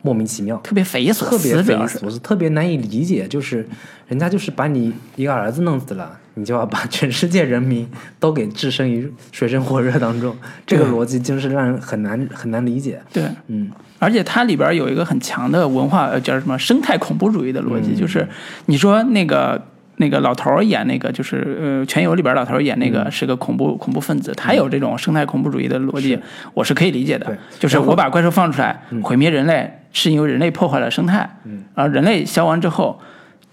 [0.00, 0.56] 莫名其妙。
[0.64, 3.28] 特别匪夷所思特别匪夷所思，特别难以理解。
[3.28, 3.68] 就是
[4.06, 7.88] 人家就是把你一个儿子弄死了，你就要把全世界人民
[8.20, 13.00] 都给置身于水深火热当中， 这个逻辑就是让人很难很难理解。
[13.12, 13.24] 对。
[13.48, 13.70] 嗯。
[13.98, 17.96] 而且它里边有一个很强的文化，呃叫什么生态恐怖主义的逻辑，嗯。
[17.96, 18.26] 就是
[18.66, 19.60] 你说那个
[19.96, 22.92] 那个老头儿演那个，就是呃《全游》里边老头儿演那嗯。
[22.92, 26.16] 个是个恐怖恐怖分子，他有这种生态恐怖主义的逻辑，
[26.54, 27.26] 我是可以理解的。
[27.26, 27.36] 对。
[27.58, 31.64] 就是我把怪兽放出来，毁灭人类，是因为人类破坏了生态，嗯。
[31.74, 33.00] 然后人类消亡之后，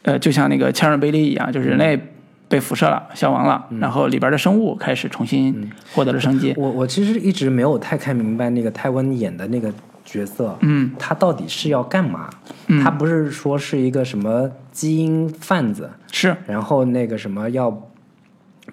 [0.03, 1.99] 呃，就像那个切尔诺贝利一样，就是人类
[2.47, 6.53] 被辐射了，消亡了，然后里边的生物开始重新获得了生机。
[6.57, 9.73] 我我其实一直没有太看明白那个泰温演的那个
[10.05, 12.29] 角色，嗯，他到底是要干嘛？
[12.67, 17.89] 嗯他不是说是一个什么基因贩子，是，然后那个什么要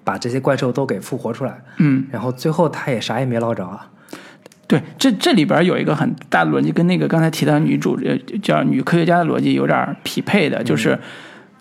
[0.03, 2.05] 把这些怪兽都给复活出来，嗯。
[2.11, 3.89] 然后最后他也啥也没捞着啊。
[4.65, 10.97] 对，这这里边有一个很大的逻辑，跟那个刚才提到女主呃叫女科学家的逻辑有点匹配的，就是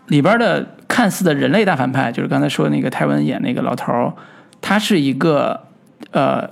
[0.07, 4.13] 里边的看似的人类大反派，就是刚才说那个泰文演那个老头儿，
[4.61, 5.59] 他是一个
[6.11, 6.47] 呃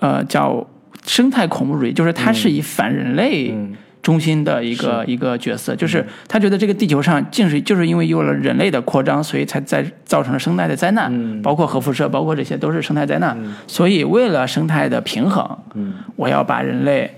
[0.00, 0.66] 呃叫
[1.04, 11.40] 生态恐怖主义，就是他是以反人类嗯中心的一个、一个角色，就是他觉得这个地球上竟是就是因为有了人类的扩张，所以才在造成了生态的灾难，嗯。
[11.42, 13.38] 包括核辐射，包括这些都是生态灾难。
[13.68, 15.94] 所以为了生态的平衡，嗯。
[16.16, 17.08] 我要把人类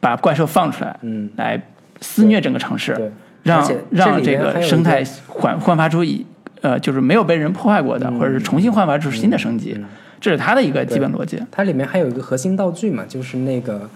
[0.00, 1.58] 把怪兽放出来，嗯，来
[2.02, 3.10] 肆虐整个城市，对，
[3.42, 6.24] 让让这个个生态焕焕发出一
[6.60, 9.78] 呃就是没有被人破坏过的，嗯或者是重新焕发出新的生机，
[10.20, 11.40] 这是它的一个基本逻辑。
[11.50, 13.88] 它里面还有一个核心道具嘛，就是那个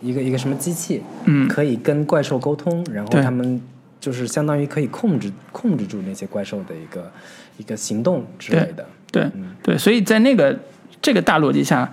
[0.00, 3.60] 一个一个什么机器，嗯可以跟怪兽沟通，然后对他们
[3.98, 7.10] 就是相当于可以控制控制住那些怪兽的一个
[7.56, 8.84] 一个行动之类的。
[9.10, 10.58] 对嗯对，所以在那个
[11.00, 11.90] 这个大逻辑下，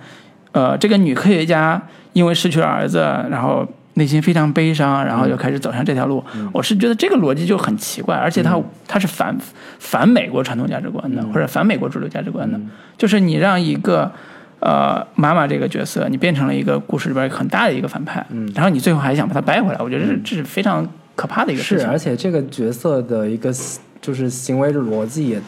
[0.52, 1.80] 呃，这个女科学家
[2.12, 2.98] 因为失去了儿子，
[3.30, 6.22] 然后内心非常悲伤，然后就开始走上这条路。
[6.52, 9.36] 我是觉得这个逻辑就很奇怪，而且它它是反
[9.78, 12.58] 反美国传统价值观的，或者反美国主流价值观的，
[12.96, 14.10] 就是你让一个。
[14.62, 18.22] 呃，妈妈这个角色，你变成了一个故事里边很大的一个反派，
[18.54, 21.88] 然后你最后还想把他掰回来，我觉得这这是非常可怕的一个事是，情。
[21.88, 23.50] 而且这个角色的一个
[24.02, 25.40] 就是行为逻辑也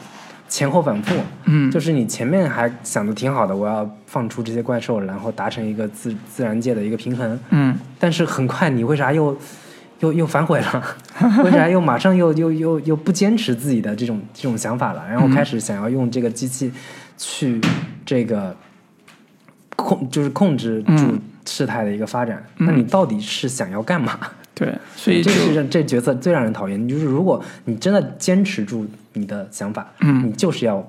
[0.52, 1.14] 前后反复，
[1.46, 9.34] 嗯就是你前面还想的挺好的，我要放出这些怪兽，然后达成一个自自然界的一个平衡，嗯，但是很快你为啥又
[10.00, 10.84] 又又反悔了？
[11.42, 15.02] 为啥又马上又又又又不坚持自己的这种这种想法了？
[15.08, 16.70] 然后开始想要用这个机器
[17.16, 17.58] 去
[18.04, 18.54] 这个
[19.74, 22.44] 控，就是控制住嗯事态的一个发展。
[22.58, 24.18] 那你到底是想要干嘛？
[24.54, 26.88] 对，所以这就是让这角色最让人讨厌。
[26.88, 30.86] 就是如果你真的坚持住你的想法，嗯你就是要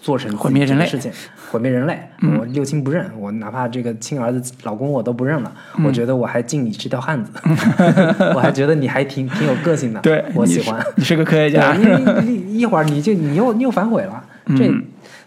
[0.00, 1.10] 做成毁灭人类事情，
[1.50, 1.98] 毁灭人类。
[2.22, 7.30] 嗯我六亲不认，我哪怕这个亲儿子、老公我都不认了，嗯我觉得我还敬你是条汉子，
[8.34, 10.84] 我还觉得你还挺挺有个性的，对，我喜欢。
[10.96, 11.74] 你是个科学家，
[12.24, 14.22] 一一会儿你就你又你又反悔了，
[14.56, 14.84] 这嗯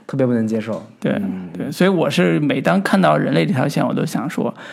[0.07, 0.83] 特别不能接受。
[0.99, 4.63] 对嗯对，所以我是每当看到人类这条线，我都想说，嗯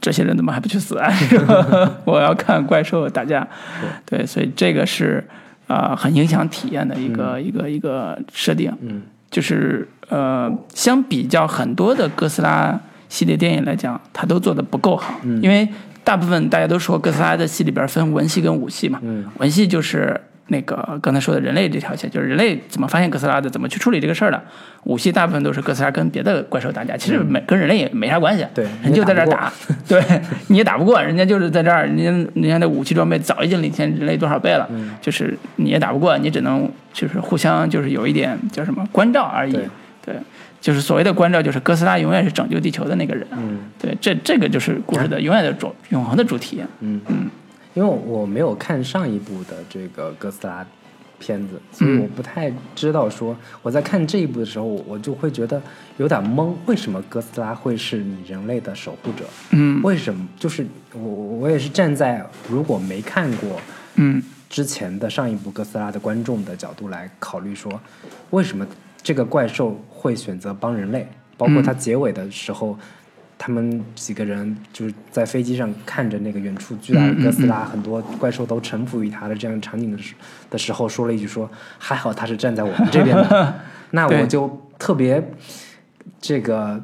[0.00, 1.12] 这些人怎么还不去死啊？
[2.04, 3.46] 我要看怪兽打架。
[4.06, 5.22] 对，所以这个是
[5.66, 8.72] 呃很影响体验的一个、一个一个设定。
[8.80, 15.68] 嗯就是呃，相比较很多的哥斯拉系列电影来讲，它都做的不够好，嗯因为
[16.02, 20.18] 大部分大家都说哥斯拉的戏里边分文戏跟武戏嘛，嗯文戏就是
[20.48, 24.42] 那个刚才说的人类这条线，就是人类怎么发现哥斯拉的，怎么去处理这个事儿的。
[24.84, 28.46] 武器大部分都是哥斯拉跟别的怪兽打架，其实没跟人类也没啥关系。
[28.54, 29.52] 对人就在这儿打，
[29.86, 30.02] 对，
[30.48, 34.68] 你也打不过，人家就是在这儿，人家人家的武器装备早已经领先人类多少倍了，
[35.02, 39.52] 就是你也打不过，你只能就是互相就是有一点叫什么关照而已。
[39.52, 39.68] 对
[40.06, 40.14] 对，
[40.60, 43.26] 就是所谓的关照，就是哥斯拉永远是拯救地球的那个人。
[43.32, 46.62] 嗯对，这这个就是故事的永远的主永恒的主题。
[46.80, 47.28] 嗯嗯，
[47.74, 50.66] 因为我没有看上一部的这个哥斯拉
[51.18, 55.60] 片子，所以嗯我不太知道说我在看这一部的时候，我就会觉得
[55.96, 59.24] 有点懵，为什么哥斯拉会是你人类的守护者？
[59.50, 60.26] 嗯为什么？
[60.36, 63.60] 就是我我也是站在如果没看过
[63.96, 67.80] 嗯之前的上一部哥斯拉的观众的角度来考虑说，
[68.30, 68.66] 为什么
[69.02, 71.06] 这个怪兽会选择帮人类？
[71.36, 72.76] 包括它结尾的时候，
[73.38, 80.14] 他们几个人就是在飞机上看着那个远处巨大的哥斯拉，很多怪兽都臣服于他的这样场景的时
[80.50, 81.48] 的时候，说了一句说
[81.78, 83.54] ：“还好他是站在我们这边的。
[83.92, 85.32] ”那我就特别
[86.20, 86.82] 这个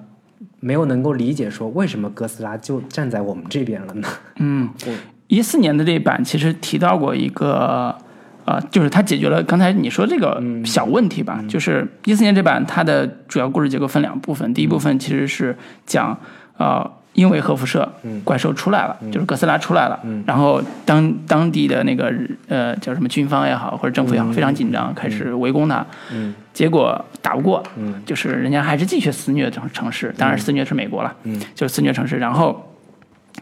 [0.60, 4.08] 没有能够理解说为什么哥斯拉就站在我们这边了呢？
[4.36, 4.92] 嗯我，
[5.26, 7.98] 一四年的这一版其实提到过一个。
[8.46, 16.20] 呃，就是它解决了刚才你说这个小问题吧，就是一四年这版它的主要故事结构分两部分，第一部分其实是讲
[16.56, 17.88] 呃，因为核辐射
[18.24, 22.12] 怪兽出来了，就是哥斯拉出来了，然后当当地的那个
[22.48, 26.34] 呃叫什么军方也好或者政府也好非常紧张，开始围攻它，嗯。
[26.52, 28.02] 结果打不过，嗯。
[28.06, 31.40] 就是人家还是继续肆虐城城市，当然肆虐是美国了，嗯。
[31.54, 32.72] 就是肆虐城市，然后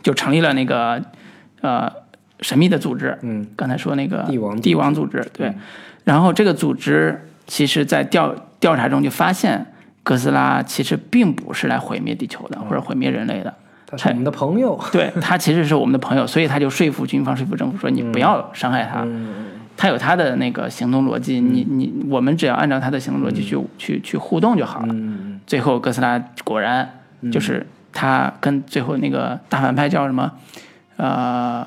[0.03, 1.03] 就成立了那个
[1.61, 1.91] 呃
[2.41, 3.47] 神秘的组织，嗯。
[3.57, 5.53] 刚才说那个帝王帝王组织，对，
[6.05, 9.72] 然后这个组织其实在调调查中就发现，
[10.03, 13.55] 哥斯拉其实并不是来毁灭地球的，或者毁灭人类的，
[13.87, 14.81] 他是我们的朋友。
[14.91, 19.29] 对他其实是我们的朋友，所以他就说服军方、说服政府说你不要伤害他，嗯。
[19.75, 24.89] 他有他的那个行动逻辑，你你我们只要按照他的行动逻辑去、去去互动就好了。
[24.91, 25.41] 嗯。
[25.47, 26.89] 最后哥斯拉果然
[27.33, 30.31] 就是他跟最后那个大反派叫什么，
[30.97, 31.67] 呃，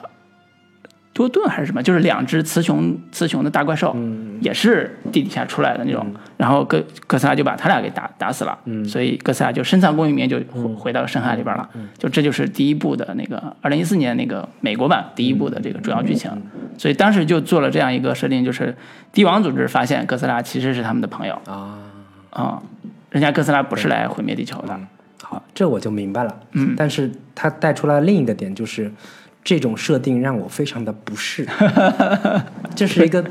[1.15, 4.37] 多顿还是什么，就是两只雌雄雌雄的大怪兽，嗯。
[4.41, 6.05] 也是地底下出来的那种。
[6.35, 8.83] 然后哥哥斯拉就把他俩给打打死了，嗯。
[8.83, 11.69] 所以哥斯拉就深藏功与名，就回回到深海里边了。
[11.73, 11.87] 嗯。
[11.97, 16.29] 就这就是第一部的那个二零一四年那个美国版第一部的这个主要剧情。
[16.77, 18.75] 所以当时就做了这样一个设定，就是
[19.13, 21.41] 帝王组织发现哥斯拉其实是他们的朋友。
[21.47, 21.79] 啊，
[22.31, 22.61] 啊、
[23.09, 24.77] 人家哥斯拉不是来毁灭地球的。
[25.23, 26.35] 好，这我就明白了。
[26.51, 26.73] 嗯。
[26.75, 28.91] 但是他带出来另一个点就是，
[29.45, 31.47] 这种设定让我非常的不适。
[32.75, 33.23] 这是一个，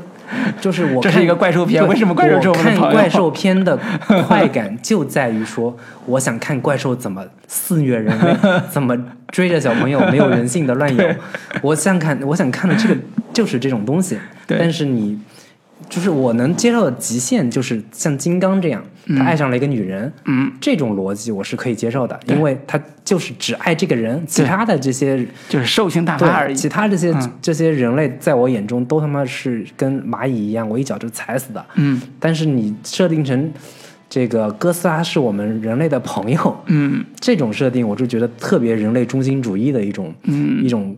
[0.59, 3.77] 就是我看这是一个怪兽片为什么怪兽是我我看怪兽片的
[4.25, 8.35] 快感 就在于说，我想看怪兽怎么肆虐人类，
[8.71, 8.97] 怎么
[9.27, 11.05] 追着小朋友没有人性的乱咬。
[11.61, 12.95] 我想看，我想看的这个
[13.31, 14.17] 就是这种东西。
[14.47, 15.19] 对但是你。
[15.89, 18.83] 就是我能接受的极限，就是像金刚这样，
[19.17, 26.55] 他爱上了一个女人，嗯，这种逻辑我是可以接受的，因为他就是只爱这个人，其他的这些就是兽性大发而，已。
[26.55, 27.31] 其他这些、嗯。
[27.41, 31.63] 这些人类在我眼中都他妈是跟蚂蚁一样，我一脚就踩死的。
[31.75, 32.01] 嗯。
[32.19, 33.51] 但是你设定成
[34.09, 37.03] 这个哥斯拉是我们人类的朋友，嗯。
[37.19, 40.95] 这种设定我就觉得特别人类中心主义的一种、嗯，一种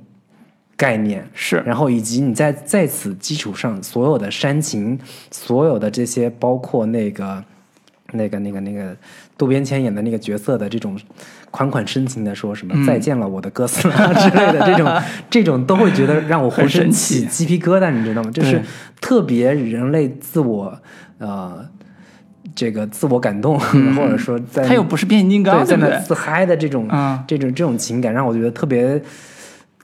[0.78, 1.28] 概念。
[1.34, 4.98] 是然后以及你在在此基础上所有的煽情，
[5.32, 7.44] 所有的这些包括那个
[8.14, 8.96] 那个那个那个
[9.38, 10.98] 渡边谦演的那个角色的这种
[11.52, 18.32] 款款深情的说什么、嗯再见了我的哥斯拉之类的 这种这种都会觉得让我浑身起 鸡皮疙瘩，你知道吗？
[18.32, 18.62] 就是
[19.02, 20.80] 特别人类自我
[21.18, 21.66] 呃
[22.56, 25.90] 这个自我感动， 嗯或者说在他又不是变形金刚，对，在？
[25.90, 29.02] 那自嗨的这种、嗯这种这种情感，让我觉得特别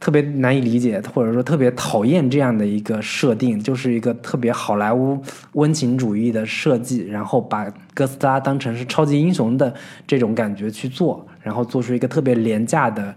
[0.04, 5.18] 特别难以理解，或者说特别讨厌这样的一个设定，就是一个特别好莱坞
[5.54, 9.74] 温情主义的设计，然后把哥斯拉当成是超级英雄的
[10.06, 13.16] 这种感觉去做，然后做出一个特别廉价的，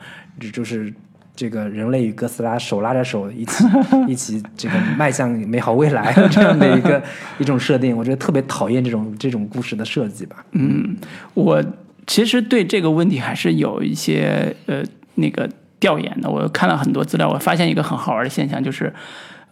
[0.53, 0.95] 就是。
[1.39, 3.65] 这个人类与哥斯拉手拉着手一起
[4.09, 7.03] 一起这个迈向美好未来这样的一个
[7.39, 10.43] 一种设定，我觉得特别讨厌这种这种故事的设计吧。
[10.53, 10.97] 嗯，
[11.35, 11.63] 我
[12.07, 14.83] 其实对这个问题还是有一些呃
[15.17, 15.47] 那个
[15.87, 16.29] 调研的。
[16.29, 18.93] 我看了很多资料，我发现一个很好玩的现象，就是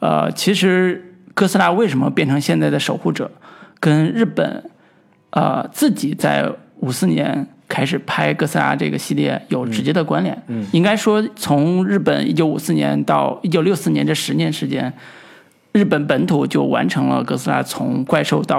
[0.01, 3.31] 呃，其实哥斯拉为什么变成现在的守护者，
[3.79, 4.65] 跟日本
[5.31, 10.37] 呃自己在五四年开始拍哥斯拉这个系列有直接的关联。
[10.49, 14.93] 嗯应该说从日本一九五四年到一九六四年这十年时间，
[15.73, 18.59] 日本本土就完成了哥斯拉从怪兽到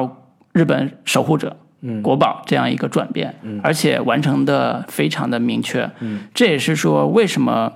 [0.53, 1.57] 日本守护者。
[1.88, 5.89] 嗯国宝这样一个转变，而且完成的非常的明确。
[5.99, 7.71] 嗯这也是说为什么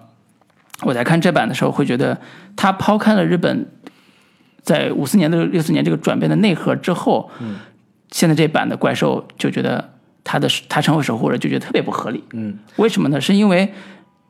[0.82, 2.18] 我在看这版的时候会觉得
[2.56, 3.68] 他抛开了日本
[4.62, 7.30] 在五四年到六四年这个转变的内核之后，
[8.12, 9.94] 现在这版的怪兽就觉得
[10.24, 12.24] 他的他成为守护者就觉得特别不合理。
[12.34, 13.22] 嗯为什么呢？
[13.22, 13.72] 是因为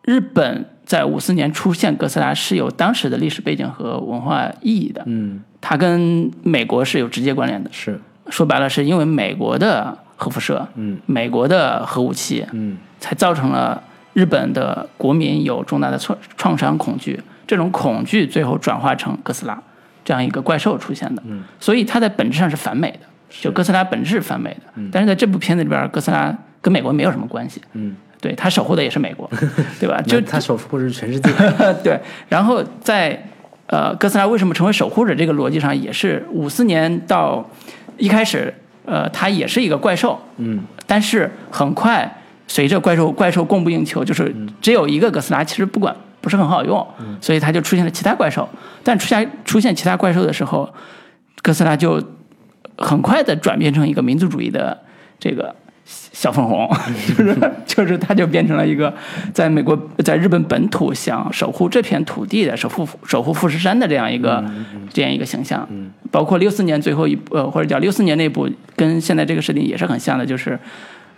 [0.04, 7.70] 日本在五四年出现哥斯拉是有当时的历史背景和文化意义的，嗯，它跟美国是有直接关联的。
[7.72, 8.00] 是，
[8.30, 10.98] 说白了，是因为美国的核辐射，嗯。
[11.06, 12.78] 美国的核武器，嗯。
[13.00, 13.82] 才造成了
[14.14, 17.18] 日本的国民有重大的创创伤恐惧，
[17.48, 19.58] 这种恐惧最后转化成哥斯拉
[20.04, 21.24] 这样一个怪兽出现的。
[21.26, 23.00] 嗯，所以它在本质上是反美的，
[23.30, 24.82] 就哥斯拉本质是反美的。
[24.92, 29.30] 但是在这部片子里边，哥斯拉跟美国没有什么关系，嗯，对他守护的也是美国，
[29.80, 30.02] 对吧？
[30.02, 31.32] 就那他守护的是全世界。
[31.82, 33.24] 对，然后在
[33.68, 37.50] 呃哥斯拉为什么成为守护者这个逻辑上，也是五四年到
[38.00, 38.54] 一开始，
[38.86, 40.64] 呃，它也是一个怪兽，嗯。
[40.88, 42.12] 但是很快
[42.48, 46.88] 随着怪兽怪兽供不应求，就是只有一个哥斯拉，其实不管不是很好用，
[47.22, 48.50] 所以它就出现了其他怪兽。
[48.84, 50.68] 但出现出现其他怪兽的时候，
[51.44, 52.04] 哥斯拉就
[52.78, 54.76] 很快的转变成一个民族主义的
[55.20, 55.56] 这个
[56.12, 56.70] 小粉红，
[57.16, 58.94] 就是就是它就变成了一个
[59.34, 64.44] 在美国在日本本土想守护这片土地的守护守护富士山的这样一个
[64.92, 65.68] 这样一个形象。
[66.12, 70.60] 包括六四年最后一部呃或者叫六四年那部跟现在这个设定也是很像的，就是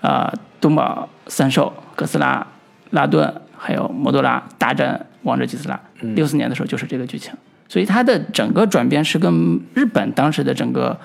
[0.01, 2.45] 啊、东宝三兽哥斯拉、
[2.89, 5.79] 拉顿还有摩多拉大战王者基斯拉。
[6.15, 7.31] 六四年的时候就是这个剧情，
[7.69, 10.99] 所以它的整个转变是跟日本当时的整个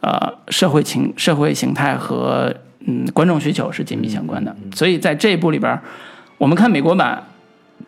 [0.00, 2.54] 呃社会情社会形态和
[2.86, 4.54] 嗯观众需求是紧密相关的。
[4.74, 5.78] 所以在这一部里边，
[6.38, 7.22] 我们看美国版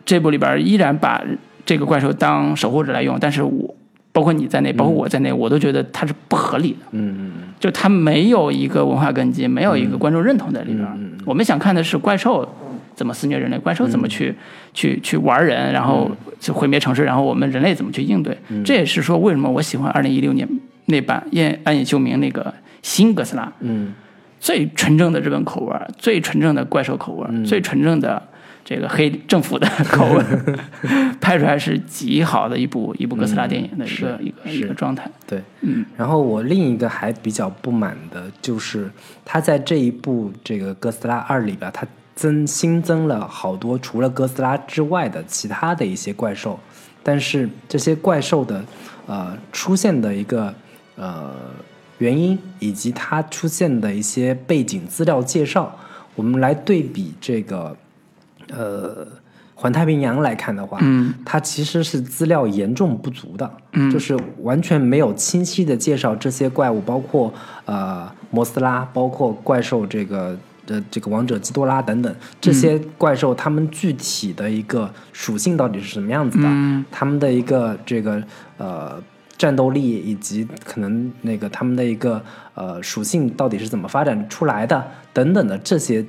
[0.05, 1.23] 这部里边依然把
[1.65, 3.75] 这个怪兽当守护者来用，但是我
[4.11, 6.79] 包括你在内，包括我在内，我都觉得它是不合理的。
[6.91, 10.85] 嗯嗯就它没有一个文化根基，没有一个观众认同在里边。
[11.25, 12.47] 我们想看的是怪兽
[12.95, 14.35] 怎么肆虐人类，怪兽怎么去、
[14.73, 18.35] 去去玩人，然后去毁灭城市，然后我们人类怎么去应对。
[18.65, 20.47] 这也是说为什么我喜欢二零一六年
[20.87, 23.93] 那版《暗暗夜秀明》那个新哥斯拉，嗯
[24.41, 28.21] 最纯正的日本口味儿，最纯正的怪兽口味儿，最纯正的
[28.65, 30.55] 这个黑政府的 口味儿，
[31.21, 35.07] 拍出来是极好的一部一部哥斯拉电影的一个、一个一个状态。
[35.27, 35.39] 对。
[35.61, 38.89] 嗯然后我另一个还比较不满的就是，
[39.23, 41.85] 他在这一部这个《哥斯拉二》里边，他
[42.15, 46.59] 增新增了好多除了哥斯拉之外的其他的一些怪兽，
[47.03, 48.63] 但是这些怪兽的
[49.05, 50.51] 呃出现的一个
[50.95, 51.31] 呃
[52.01, 55.77] 原因，以及它出现的一些背景资料介绍，
[56.15, 57.77] 我们来对比这个
[58.49, 59.07] 呃。
[59.53, 67.31] 环太平洋来看的话，嗯，它其实是资料严重不足的，嗯，就是完全没有清晰的介绍这些怪物，包括
[67.65, 70.35] 呃摩斯拉，包括怪兽这个
[70.65, 78.19] 的这个王者基多拉等等这些怪兽，它们具体的一个属性到底是什么样子的，嗯它们的一个这个
[78.57, 78.99] 呃
[79.41, 82.23] 战斗力以及可能那个他们的一个
[82.53, 86.05] 呃属性到底是怎么发展出来的等等的这些。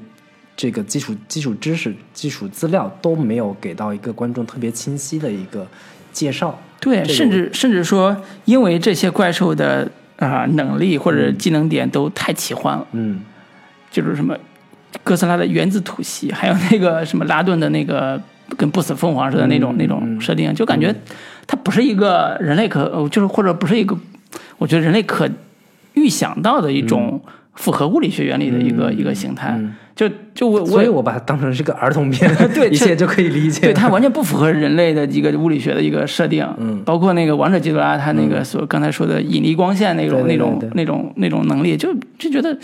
[0.54, 5.66] 这个基础基础知识、基础资料都没有给到一个观众特别清晰的一个
[6.12, 6.56] 介绍。
[6.78, 8.14] 对，这个甚至甚至说，
[8.44, 13.22] 因为这些怪兽的啊、能力或者技能点都太奇幻了，嗯
[13.90, 14.36] 就是什么
[15.02, 18.20] 哥斯拉的原子吐息，还有那个什么拉顿的那个
[18.58, 20.94] 跟不死凤凰似的那种、嗯那种设定，就感觉
[21.46, 23.96] 它不是一个人类可，呃就是或者不是一个，
[24.58, 25.28] 我觉得人类可
[25.94, 27.20] 预想到的一种
[27.54, 29.54] 符合物理学原理的一个、一个形态。
[29.58, 33.60] 嗯就就我我所以我把它当成是个儿童片， 对 一切就可以理解。
[33.60, 42.56] 对它完全不符合人类的一个物理学的一个设定，嗯包括那个王者基多拉，他那个所刚才说的引力光线那种那种对那种那种能力，就就觉得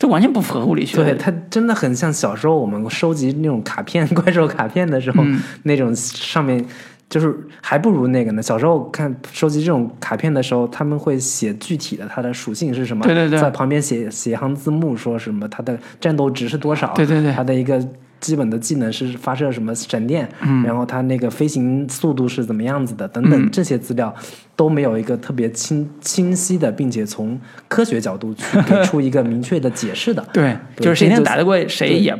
[0.00, 0.96] 这完全不符合物理学。
[0.96, 6.62] 对，它真的很像小时候我们收集那种卡片、 怪兽卡片的时候，嗯那种上面
[7.08, 8.42] 就是还不如那个呢。
[8.42, 17.82] 小时候看收集这种卡片的时候，他们会写具体的它的属性是什么，对对对在旁边写写一行字幕，说什么它的战斗值是多少，对对对它的一个。
[18.20, 24.12] 基本的技能是发射什么闪电，嗯、然后它那个飞行速度是怎么样子的，等等嗯这些资料
[24.56, 27.38] 都没有一个特别清清晰的，并且从
[27.68, 30.26] 科学角度去给 出一个明确的解释的。
[30.32, 32.12] 对，对就是谁能打得过谁也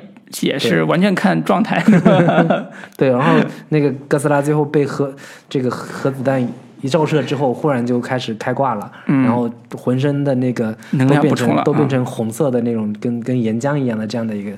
[0.43, 1.83] 也是完全看状态。
[2.97, 3.39] 对，然后
[3.71, 5.15] 那个哥斯拉最后被核
[5.49, 6.47] 这个核子弹
[6.81, 14.51] 一照射之后，忽然就开始开挂了，然后浑身的那个嗯能都变量补充了都变成红色的那种跟跟岩浆一样的这样的一个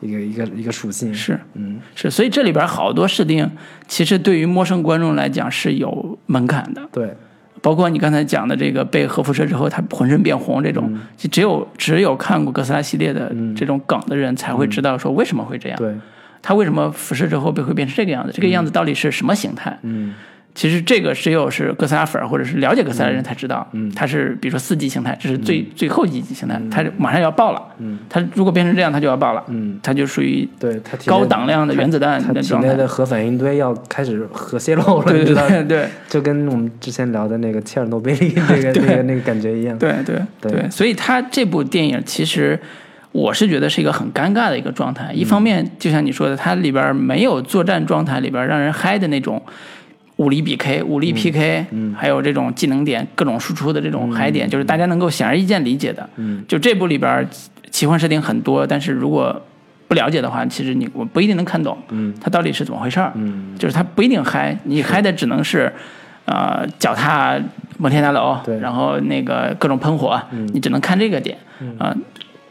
[0.00, 1.14] 一个一个一个属性。
[1.14, 3.50] 是嗯是，所以这里边好多设定，
[3.88, 6.82] 其实对于陌生观众来讲是有门槛的。
[6.92, 7.14] 对，
[7.62, 15.78] 包括你刚才讲的这个被核辐射之后，他浑身变红这种，嗯就只有只有看过哥斯拉系列的这种梗的人才会知道说为什么会这样。
[15.78, 15.94] 对，
[16.42, 18.32] 它为什么辐射之后被会变成这个样子？
[18.34, 19.78] 这个样子到底是什么形态？
[19.82, 20.12] 嗯
[20.54, 23.90] 其实这个只有是哥斯拉粉儿或者是了解哥斯拉的人才知道，嗯。
[23.94, 27.98] 它是比如说四级形态，这是最、最后一级形态，它马上要爆了，嗯。
[28.10, 32.68] 它如果变成这样，它就要爆了，嗯，它就属于对它高档量的原子弹它的状态。
[32.68, 35.88] 内的核反应堆要开始核泄漏了，对对对对。
[36.08, 39.78] 就跟我们之前聊的那个切尔诺贝利那个 那个那个感觉一样。
[39.78, 40.52] 对对对。
[40.52, 42.60] 对，所以它这部电影其实
[43.12, 45.10] 我是觉得是一个很尴尬的一个状态。
[45.14, 49.42] 一方面，就像你说的，它里边没有作战状态里边让人嗨的那种。
[50.22, 56.08] 武力比 K、武力 PK，嗯还有这种技能点、各种输出的这种嗨点，就是大家能够显而易见理解的。
[56.16, 56.44] 嗯。
[56.46, 57.28] 就这部里边
[57.70, 59.42] 奇幻设定很多，但是如果
[59.88, 62.14] 不了解的话，其实你我不一定能看懂嗯。
[62.20, 63.10] 它到底是怎么回事儿。
[63.16, 65.72] 嗯，就是它不一定嗨，你嗨的只能是，
[66.24, 67.36] 呃，脚踏
[67.78, 70.48] 摩天大楼对，然后那个各种喷火，嗯。
[70.54, 71.36] 你只能看这个点。
[71.78, 71.94] 啊、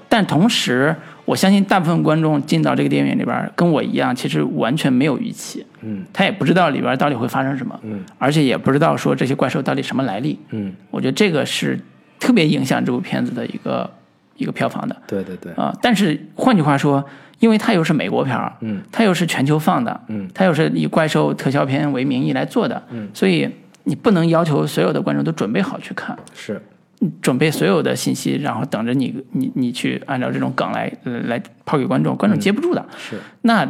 [0.07, 0.95] 但同时，
[1.31, 6.03] 我相信大部分观众进到这个电影院里边，跟我一样，其实完全没有预期，嗯。
[6.11, 8.03] 他也不知道里边到底会发生什么，嗯。
[8.17, 10.37] 而且也不知道说这些怪兽到底什么来历。
[10.49, 11.79] 嗯，我觉得这个是
[12.19, 13.89] 特别影响这部片子的一个
[14.35, 14.95] 一个票房的。
[15.07, 17.01] 对对对，啊、但是换句话说，
[17.39, 18.81] 因为它又是美国片儿，嗯。
[18.91, 20.27] 它又是全球放的，嗯。
[20.33, 23.07] 它又是以怪兽特效片为名义来做的，嗯。
[23.13, 23.49] 所以
[23.85, 26.80] 你不能要求所有的观众都准备好去看，是，你
[27.21, 32.85] 准备所有的信息，然后等着你你你去按照这种梗来呃来抛给观众，观众接不住的。
[32.97, 33.67] 是，那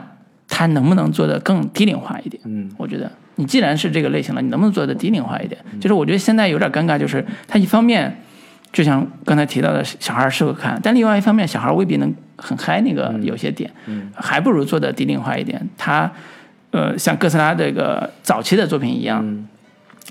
[0.48, 2.42] 他能不能做的更低龄化一点？
[2.46, 5.60] 嗯我觉得你既然是这个类型了，你能不能做的低龄化一点？
[5.80, 8.14] 就是我觉得现在有点尴尬，就是他一方面
[8.74, 15.66] 就像刚才提到的，小孩适合看，但另外一方面，小孩未必能很嗨那个有些点，嗯还不如做的低龄化一点。
[15.78, 16.12] 他
[16.72, 19.48] 呃，像哥斯拉这个早期的作品一样，嗯，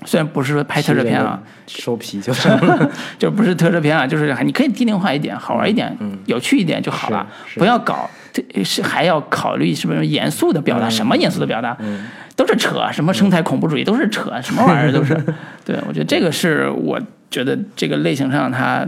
[0.05, 6.17] 虽然不是说拍特摄片啊，收皮就上了， 就不是特摄片啊，就是你可以低龄化一点，好玩一点，嗯。
[6.25, 7.59] 有趣一点就好了，是是。
[7.59, 12.05] 不要搞这是还要考虑是不是严肃的表达，什么严肃的表达，嗯。
[12.35, 15.13] 都是扯，什么生态恐怖主义都是扯，什么玩意儿都是。
[15.63, 18.87] 对我觉得这个是我觉得这个类型上它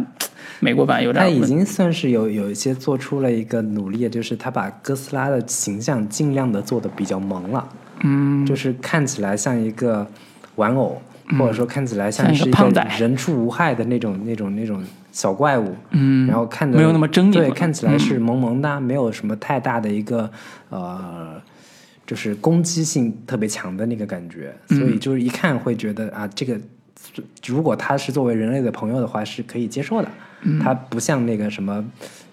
[0.59, 7.67] 美国版有点他已经算是有有一些做出了一个努力，就是他把哥斯拉的形象尽量的做的比较萌了，
[8.01, 8.43] 嗯。
[8.45, 10.07] 就是看起来像一个
[10.55, 11.01] 玩偶，
[11.37, 20.29] 或者说看起来像是一个人畜无害的那种那种那种小怪物，嗯，然后看着没有那么狰狞对，看起来是萌萌的，没有什么太大的一个
[20.69, 21.41] 呃，
[22.05, 24.77] 就是攻击性特别强的那个感觉，嗯。
[24.79, 26.59] 所以就是一看会觉得啊，这个
[27.45, 30.07] 如果他是作为人类的朋友的话，是可以接受的。
[30.41, 30.59] 嗯。
[30.59, 31.83] 他不像那个什么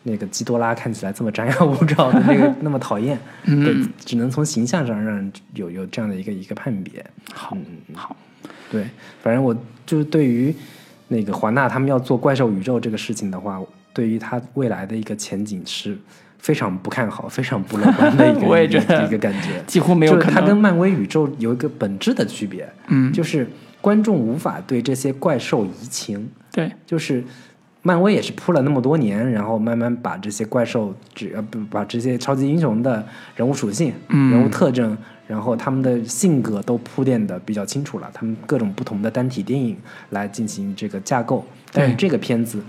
[0.03, 7.05] 那个基多拉看起来这么张牙舞爪的那个 那么讨厌，嗯对，只能从形象上让人有有这样的一个一个判别。
[7.35, 8.17] 好嗯好，
[8.71, 8.87] 对，
[9.23, 10.55] 反正我就是对于
[11.09, 13.61] 那个华纳他们要做怪兽宇宙这个事情的话，
[13.93, 15.99] 对于他未来的一个前景是
[16.39, 19.63] 非常不看好、非常不乐观的一个 我也觉得一个感觉。
[19.67, 20.31] 几乎没有就是。
[20.31, 23.47] 它跟漫威宇宙有一个本质的区别，嗯，就是
[23.83, 27.23] 观众无法对这些怪兽移情，对，就是。
[27.83, 33.05] 漫威也是铺了那么多年，然后慢慢把这些怪兽，只呃不把这些超级英雄的
[33.35, 34.31] 人物属性、嗯。
[34.31, 39.77] 人物特征，然后他们的性格都铺垫的比较清楚了，他们各种不同的单体电影
[40.11, 41.45] 来进行这个架构。
[41.73, 42.63] 但是这个片子，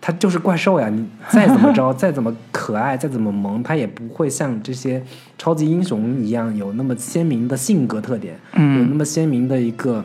[0.00, 5.02] 它就是怪兽呀，你再怎么着， 再怎么可爱，再怎么萌，它也不会像这些
[5.36, 10.02] 超级英雄一样有那么鲜明的性格特点，有那嗯，么鲜明的一个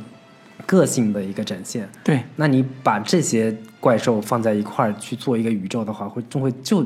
[0.65, 1.87] 个性的一个展现。
[2.03, 6.85] 对，那你把这些怪兽放在一块儿去做一个宇宙的话，会就会就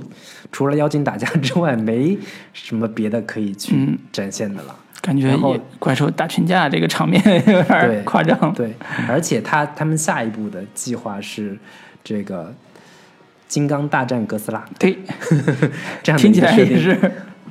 [0.51, 2.17] 除了妖精打架之外，没
[2.53, 4.75] 什么别的可以去嗯展现的了。
[5.01, 8.53] 感觉然后也怪兽打群架这个场面有点对夸张。
[8.53, 8.73] 对，
[9.07, 11.57] 而且他他们下一步的计划是
[12.03, 12.53] 这个
[13.47, 14.99] 金刚大战哥斯拉对，
[16.03, 16.99] 这样听起来也是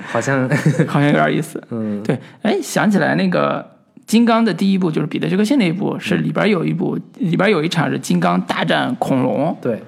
[0.08, 0.46] 好像
[0.86, 1.60] 好像有点意思。
[1.72, 3.77] 嗯对，哎，想起来那个
[4.08, 9.80] 金刚的第一部就是彼得·杰克逊那一部，是里边有一部，里边有一场是金刚大战恐龙，对，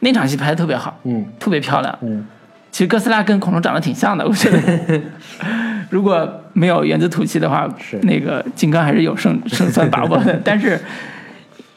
[0.00, 1.24] 那场戏拍的特别好，嗯。
[1.38, 1.98] 特别漂亮。
[2.02, 2.26] 嗯。
[2.72, 5.00] 其实哥斯拉跟恐龙长得挺像的，我觉得。
[5.88, 7.96] 如果没有原子吐息的话，是。
[8.00, 10.38] 那个金刚还是有胜 胜算把握的。
[10.44, 10.76] 但是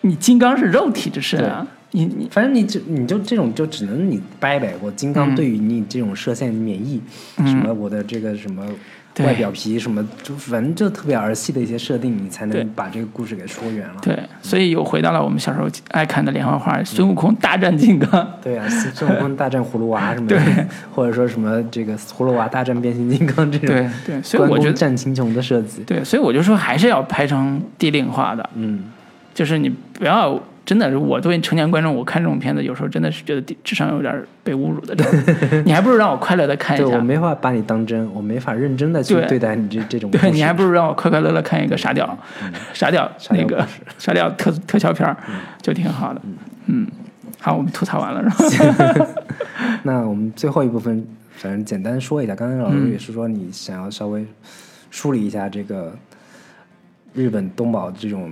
[0.01, 6.99] 你金刚是肉体之身啊，你你反正你就你就这种就只能你掰掰，我金刚对于你这种射线免疫，
[7.37, 7.45] 嗯。
[7.45, 8.75] 什么我的这个什么对
[9.19, 13.95] 外表皮什么，就反正就特别儿戏的一些设定，你才能把这个故事给说圆了。
[14.01, 18.09] 对，所以又回到了我们小时候爱看的连环画《孙悟空大战金刚》。
[18.41, 18.57] 对。
[18.57, 20.39] 啊，孙悟空大战葫芦娃什么的，
[20.93, 28.85] 或者说什么这个葫芦娃大战变形金刚这种，对对，所以我觉得战秦琼的设计，对，所以我就说还是要拍成低龄化的，嗯，
[29.33, 34.95] 就是你不要真的，我作为成年观众，我看这种片子，有时候真的是觉得智商有点被侮辱的。
[35.65, 36.99] 你还不如让我快乐的看一对我。
[37.01, 42.17] 没法把你当真，我没法认真的去对对待你这这种对你还不如让我快快乐乐看一个傻屌，
[42.73, 45.17] 傻屌傻屌那个傻屌特特效片儿，
[45.61, 46.21] 就挺好的。
[46.67, 46.87] 嗯，
[47.41, 48.45] 好，我们吐槽完了然后？
[49.83, 51.05] 那我们最后一部分，
[51.35, 52.33] 反正简单说一下。
[52.33, 54.25] 刚才老师嗯也是说，你想要稍微
[54.89, 55.93] 梳理一下这个
[57.13, 58.31] 日本东宝这种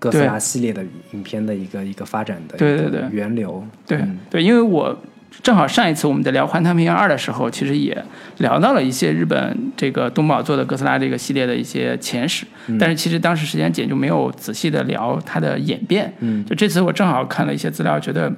[0.00, 0.82] 哥斯拉系列的
[1.12, 3.64] 影片的一个一个发展的对对对源流。
[3.86, 4.98] 对嗯对，因为我
[5.42, 7.96] 正好上一次我们在聊《环太平洋二》的时候，其实也
[8.38, 16.12] 聊到了一些日本这个东宝做的哥斯拉这个系列的一些前史，嗯但是其实当时时间紧，就没有仔细的聊它的演变。
[16.20, 18.32] 嗯就这次我正好看了一些资料，觉得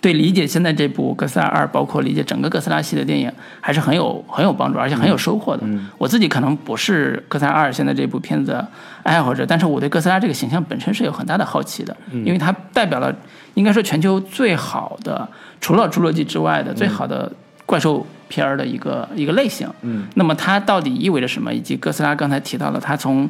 [0.00, 5.62] 对理解现在这部《哥斯拉二》，包括理解整个哥斯拉系列电影，还是很有很有帮助，而且很有收获的。
[5.64, 8.68] 嗯我自己可能不是《哥斯拉二》现在这部片子的
[9.02, 13.14] 爱好者，但是我对哥斯拉这个形象本身是有很大的好奇的，嗯因为它代表了
[13.54, 15.26] 应该说全球最好的，
[15.60, 17.30] 除了《侏罗纪》之外的最好的
[17.64, 19.68] 怪兽片儿的一个一个类型。
[19.82, 21.52] 嗯那么它到底意味着什么？
[21.52, 23.28] 以及哥斯拉刚才提到了，它从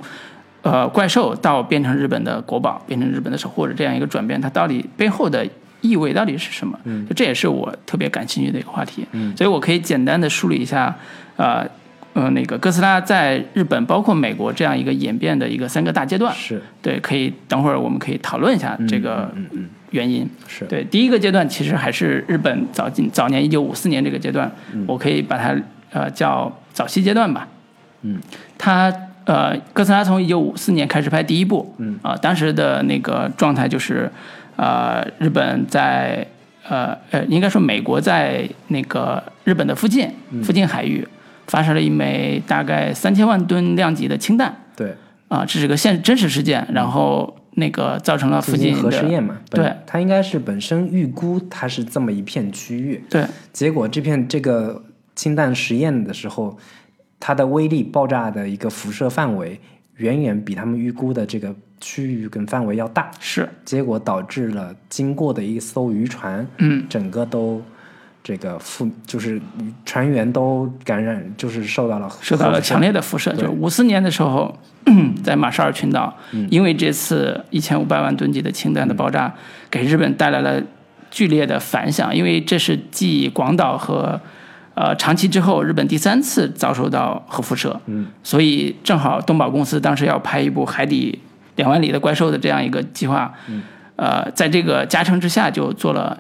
[0.63, 5.47] 呃怪兽到变成日本的国宝，变成日本的守护者这样一个转变，它到底背后的
[5.83, 6.79] 意味到底是什么？
[6.85, 9.07] 嗯就这也是我特别感兴趣的一个话题。
[9.13, 10.97] 嗯所以我可以简单的梳理一下，
[11.37, 11.69] 呃。
[12.15, 20.29] 呃，那个哥斯拉在日本，包括美国这样一个演变的一个三个大阶段，是对，可以等会儿我们可以讨论一下这个嗯嗯原因。
[20.47, 24.53] 是对，第一个阶段其实还是日本早近早年一九五四年这个阶段，
[24.87, 25.57] 我可以把它
[25.91, 27.49] 呃叫早期阶段吧。
[28.03, 28.21] 嗯，
[28.59, 28.93] 它
[29.25, 34.13] 呃哥斯拉从一九五四年开始拍第一部，嗯啊、当时的那个状态就是，
[34.63, 36.25] 呃，日本在
[36.69, 41.05] 呃呃应该说美国在那个日本的附近嗯附近海域
[41.49, 44.55] 发射了一枚大概三千万吨量级的氢弹。
[44.77, 44.95] 对，
[45.27, 49.37] 啊，这是个现真实事件，然后那个造成了附近核试验嘛。
[49.51, 54.85] 对，它应该是本身预估它是这么一片区域，对结果这片这个
[55.17, 56.57] 氢弹实验的时候，
[57.19, 59.61] 它的威力爆炸的一个辐射范围
[60.03, 67.63] 远远比他们预估的这个区域跟范围要大，是，结果导致了经过的一艘渔船，嗯，整个都
[68.23, 69.41] 这个负就是
[69.85, 73.33] 船员都感染，就是受到了受到了强烈的辐射。
[73.33, 73.47] 对。
[73.47, 74.57] 就五四年的时候，
[75.23, 76.49] 在马绍尔群岛，嗯。
[76.51, 79.33] 因为这次一千五百万吨级的氢弹的爆炸，
[79.71, 80.61] 给日本带来了
[81.11, 84.21] 剧烈的反响，因为这是继广岛和
[84.75, 87.79] 呃长期之后，日本第三次遭受到核辐射。
[87.87, 91.19] 嗯，所以正好东宝公司当时要拍一部海底
[91.57, 93.63] 两万里的怪兽的这样一个计划，嗯，
[93.97, 96.19] 呃，在这个加成之下，就做了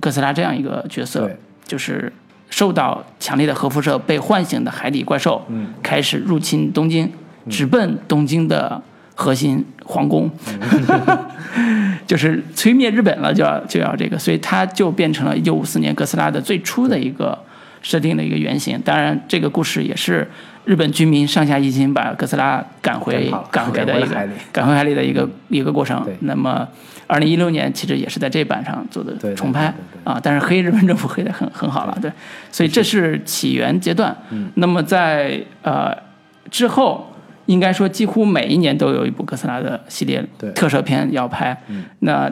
[0.00, 1.30] 哥斯拉这样一个角色，
[1.66, 2.10] 就是
[2.48, 7.10] 受到强烈的核辐射被唤醒的海底怪兽，嗯，开始入侵东京，
[7.50, 8.80] 直奔东京的
[9.14, 10.30] 核心皇宫，
[12.06, 17.38] 就是摧灭日本了，就要就要这个，所以它就变成了一九五四年哥斯拉的最初的一个
[17.82, 18.80] 设定的一个原型。
[18.80, 20.26] 当然，这个故事也是
[20.64, 26.06] 日本军民上下一心把哥斯拉赶回 赶回的一个 赶回海里的一个一个过程。
[26.20, 26.66] 那么，
[27.06, 29.74] 二零一六年其实也是在这版上做的重拍
[30.04, 32.10] 啊，但是黑日本政府黑的很很好了，对，
[32.50, 34.16] 所以这是起源阶段。
[34.30, 35.96] 嗯那么在呃
[36.50, 37.08] 之后。
[37.46, 41.60] 应该说，几乎每一年都有一部哥斯拉的系列对特摄片要拍。
[41.66, 42.30] 嗯那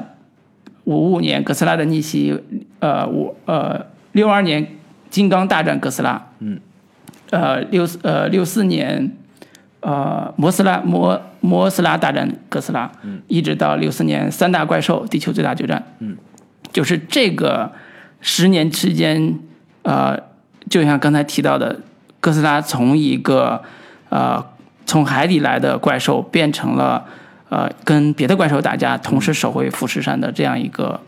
[0.84, 2.40] 五五年哥斯拉的逆袭，
[2.78, 4.64] 呃，五呃六二年
[5.10, 6.60] 金刚大战哥斯拉，嗯，
[7.30, 9.12] 呃六呃六四年，
[9.80, 16.16] 呃摩斯拉摩摩斯拉大战哥斯拉，嗯，一直到六四年三大怪兽地球最大决战，嗯，
[16.72, 17.72] 就是这个
[18.20, 19.38] 十年期间，
[19.82, 20.16] 呃，
[20.68, 21.80] 就像刚才提到的，
[22.20, 23.62] 哥斯拉从一个
[24.10, 24.44] 呃
[24.86, 27.04] 从海底来的怪兽变成了
[27.48, 31.00] 呃跟别的怪兽打架，同时守卫富士山的这样一个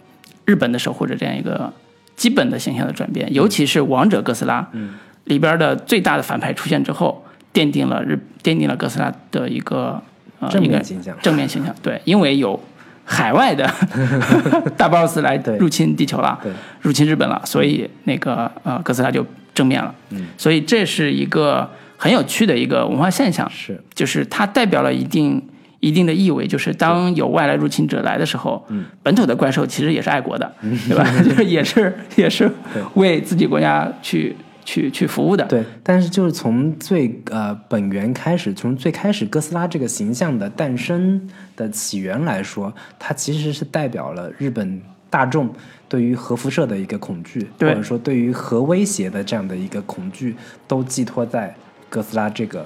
[0.45, 1.73] 日本的守护者这样一个
[2.17, 4.95] 基本的形象的转变，尤其是王者哥斯拉，嗯，
[5.25, 10.01] 里边的最大的反派出现之后，奠定了日奠定了哥斯拉的一个
[10.41, 11.17] 呃正面形象。
[11.23, 12.59] 正面形象，对，因为有
[13.05, 13.69] 海外的
[14.77, 16.53] 大 boss 来入侵地球了，对，
[16.83, 25.43] 入侵日本了，所以那个呃哥斯拉就正面了，嗯，所以这是一个很有趣的一个文化现象，是，就是它代表了一定
[25.83, 30.55] 一定的意味，就是当有外来入侵者来的时候，嗯，本土的怪兽其实也是爱国的，
[30.89, 31.05] 对吧？
[31.25, 32.49] 就是也是也是
[32.95, 44.81] 为自己国家去去去服务的，对，但是就是从最呃本源开始，从最开始哥斯拉这个形象的诞生的起源来说，它其实是代表了日本
[45.11, 45.53] 大众
[45.89, 50.37] 对于核辐射的一个恐惧，或者说对于核威胁的这样的一个恐惧，
[50.69, 51.53] 都寄托在
[51.91, 52.65] 哥斯拉这个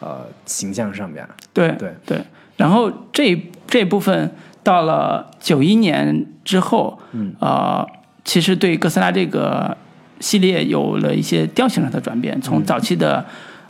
[0.00, 1.24] 呃形象上边。
[1.54, 1.94] 对对。
[2.04, 2.18] 对，
[2.56, 4.30] 然后这这部分
[4.62, 7.86] 到了九一年之后，嗯，呃，
[8.24, 9.76] 其实对哥斯拉这个
[10.20, 13.24] 系列有了一些调性上的转变，从早期的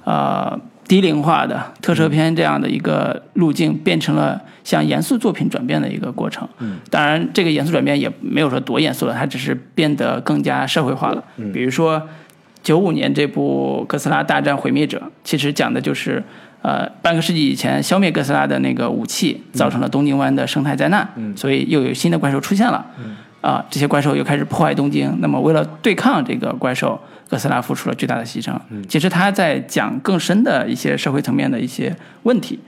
[0.05, 6.49] 呃低龄化的特摄片这样的一个路径，变成了向严肃作品转变的一个过程。
[6.59, 11.25] 嗯，当然，这个严肃转变也没有说多严肃了，它只是变得更加社会化了。
[11.39, 12.01] 嗯比如说
[12.63, 16.23] 九五年这部《哥斯拉大战毁灭者》，其实讲的就是。
[16.67, 22.85] 呃，半个世纪以前，消灭哥斯拉的那个武器造成了东京湾的生态灾难，嗯所以又有新的怪兽出现了。
[23.41, 25.17] 啊、这些怪兽又开始破坏东京。
[25.21, 28.53] 那么，为了对抗这个怪兽，哥斯拉付出了巨大的牺牲。
[28.89, 31.95] 其实他在讲更深的一些社会层面的一些
[32.25, 32.59] 问题。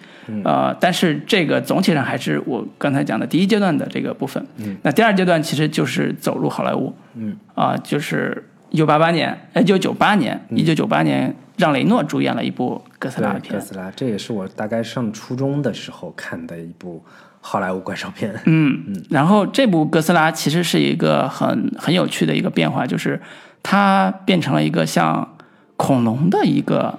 [0.45, 4.41] 呃，但是这个总体上还是我刚才讲的第一阶段的这个部分。
[4.83, 6.95] 那第二阶段其实就是走入好莱坞。
[7.17, 13.61] 嗯啊、就是一九八八年，一九九八年，一九九八年，让雷诺主演了一部哥斯拉的，片哥。
[13.61, 17.03] 斯拉，这也是我大概上初中的时候看的一部
[17.41, 18.35] 好莱坞怪兽片。
[18.45, 23.21] 嗯嗯，然后这部哥斯拉其实是一个很很有趣的一个变化，就是
[23.63, 25.37] 它变成了一个像
[25.77, 26.99] 恐龙的一个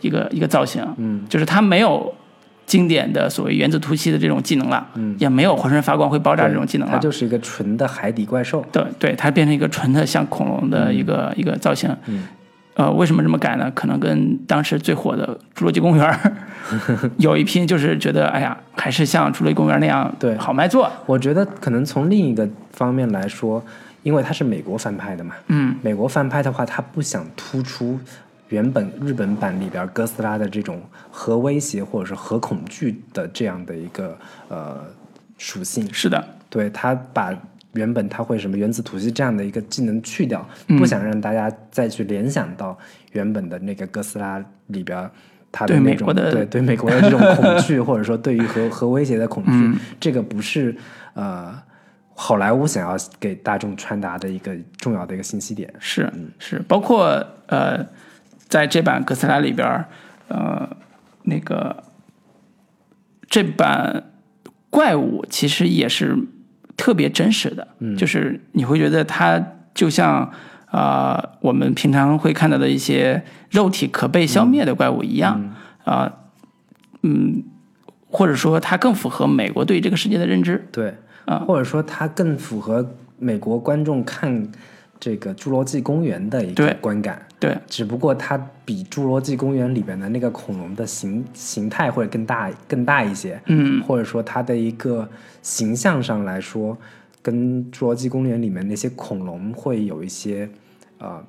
[0.00, 2.14] 一个一个造型，嗯，就是它没有
[2.68, 8.62] 经典的所谓原子突袭的这种技能了，嗯，也没有浑身发光会爆炸这种技能了，它就是一个纯的海底怪兽。
[8.70, 11.88] 对对，它变成一个纯的像恐龙的一个、一个造型。
[12.06, 12.24] 嗯，
[12.74, 13.72] 呃，为什么这么改呢？
[13.74, 15.26] 可能跟当时最火的
[15.58, 16.06] 《侏罗纪公园》
[17.16, 20.92] 有一拼，就是觉得哎呀，还是像《侏罗纪公园》那样对好卖座。
[21.06, 23.64] 我觉得可能从另一个方面来说，
[24.02, 27.98] 因为它是美国翻拍的嘛，嗯，美国翻拍的话，它不想突出
[28.48, 34.18] 原本日本版里边哥斯拉的这种核威胁或者是核恐惧的这样的一个
[34.48, 34.84] 呃
[35.36, 37.34] 属性，是的，对他把
[37.72, 40.78] 原本他会什么原子吐息这样的一个技能去掉，嗯。
[40.78, 42.78] 不想让大家再去联想到
[43.12, 45.10] 原本的那个哥斯拉里边。
[45.50, 49.78] 他的对那种美国的对对美国的这种恐惧，或者说对于核核威胁的恐惧，嗯。
[49.98, 50.76] 这个不是
[51.14, 51.58] 呃
[52.14, 55.72] 好莱坞想要给大众传达的一个重要的一个信息点。
[55.78, 57.82] 是是，包括呃，
[58.48, 59.88] 在这版哥斯拉里边儿，
[60.28, 60.76] 呃，
[61.24, 61.84] 那个
[63.28, 64.04] 这版
[64.70, 66.16] 怪物其实也是
[66.76, 69.42] 特别真实的，就是你会觉得它
[69.74, 70.32] 就像
[70.66, 76.12] 啊、呃我们平常会看到的一些肉体可被消灭的怪物一样啊，
[77.02, 77.42] 嗯，
[78.10, 80.66] 或者说它更符合美国对这个世界的认知。
[80.72, 80.94] 对，
[81.26, 84.48] 啊或者说它更符合美国观众看
[84.98, 87.27] 这个《侏罗纪公园》的一个观感。
[87.40, 95.08] 对，只不过它比《侏罗纪公园》里边的那个恐龙的形形态会更大更大一些，嗯，或者说它的一个
[95.40, 96.76] 形象上来说，
[97.22, 100.50] 跟《侏罗纪公园》里面那些恐龙会有一些
[100.98, 101.22] 呃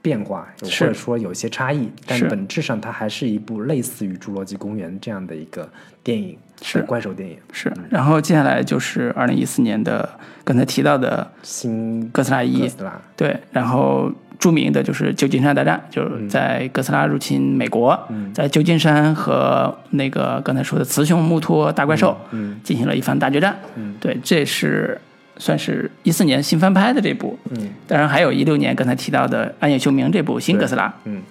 [0.00, 5.68] 变化，或者说有一些差异，但本质上它还是一部类似于《侏罗纪公园》这样的一个
[6.04, 6.80] 电影，是。
[6.82, 7.36] 怪兽电影。
[7.50, 7.72] 是。
[7.90, 10.08] 然后接下来就是二零一四年的
[10.44, 12.70] 刚才提到的新哥斯拉一。
[13.16, 17.98] 对，然后著名的就是旧金山大战，就是在哥斯拉入侵美国，
[18.34, 22.58] 在旧金山和那个刚才说的雌雄木托大怪兽嗯。
[22.62, 23.56] 进行了一番大决战。
[23.76, 23.94] 嗯。
[24.00, 25.00] 对，这是
[25.38, 27.70] 算是一四年新翻拍的这部，嗯。
[27.86, 31.22] 当然还有一六年刚才提到的暗夜秀明这部新哥斯拉，嗯，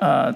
[0.00, 0.34] 呃，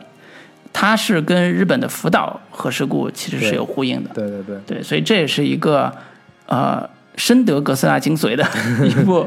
[0.73, 4.11] 它是跟日本的福岛核事故其实是有呼应的。
[4.15, 5.93] 对对对，对，所以这也是一个
[6.47, 8.47] 呃深得哥斯拉精髓的
[8.87, 9.27] 一部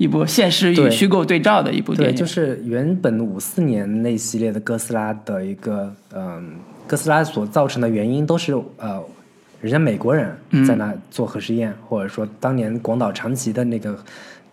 [0.00, 2.16] 一部现实与虚构对照的一部电对，影。
[2.16, 6.54] 就是原本五四年那系列的哥斯拉的一个，嗯，
[6.86, 9.04] 哥斯拉所造成的原因都是呃，
[9.60, 10.34] 人家美国人
[10.66, 13.94] 在那做核试验，或者说当年广岛长崎的那个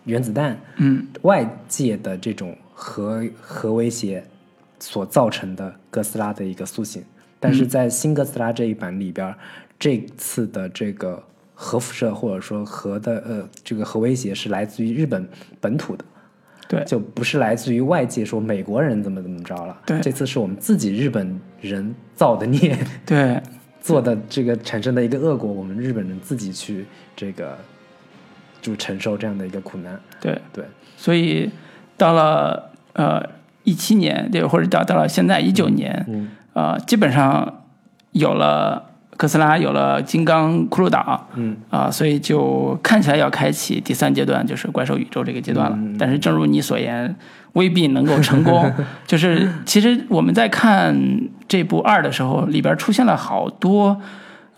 [0.04, 4.22] 原子弹，嗯，外界的这种核核威胁
[4.78, 7.02] 所造成的哥斯拉的一个苏醒。
[7.40, 9.34] 但是在新哥斯拉这一版里边儿，
[9.78, 11.22] 这次的这个
[11.60, 15.28] 核辐射或者说核的呃这个核威胁是来自于日本
[15.60, 16.04] 本土的。
[16.68, 19.76] 对就不是来自于外界说美国人怎么怎么着了。
[19.86, 23.40] 对这次是我们自己日本人造的孽，对
[23.80, 26.84] 做的这个产生的一个恶果，我们日本人自己去
[27.16, 27.56] 这个
[28.60, 29.98] 就承受这样的一个苦难。
[30.20, 30.62] 对，对，
[30.96, 31.50] 所以
[31.96, 33.26] 到了呃
[33.64, 37.64] 一七年，对，或者到到了现在一九年，嗯呃，基本上
[38.12, 38.87] 有了
[39.18, 45.76] 哥斯拉，有了金刚骷髅岛，嗯啊、所以就看起来要开启第三阶段，就是怪兽宇宙这个阶段了。
[45.76, 47.14] 嗯但是正如你所言，
[47.54, 48.72] 未必能够成功。
[49.06, 50.96] 就是其实我们在看
[51.48, 54.00] 这部二的时候，里边出现了好多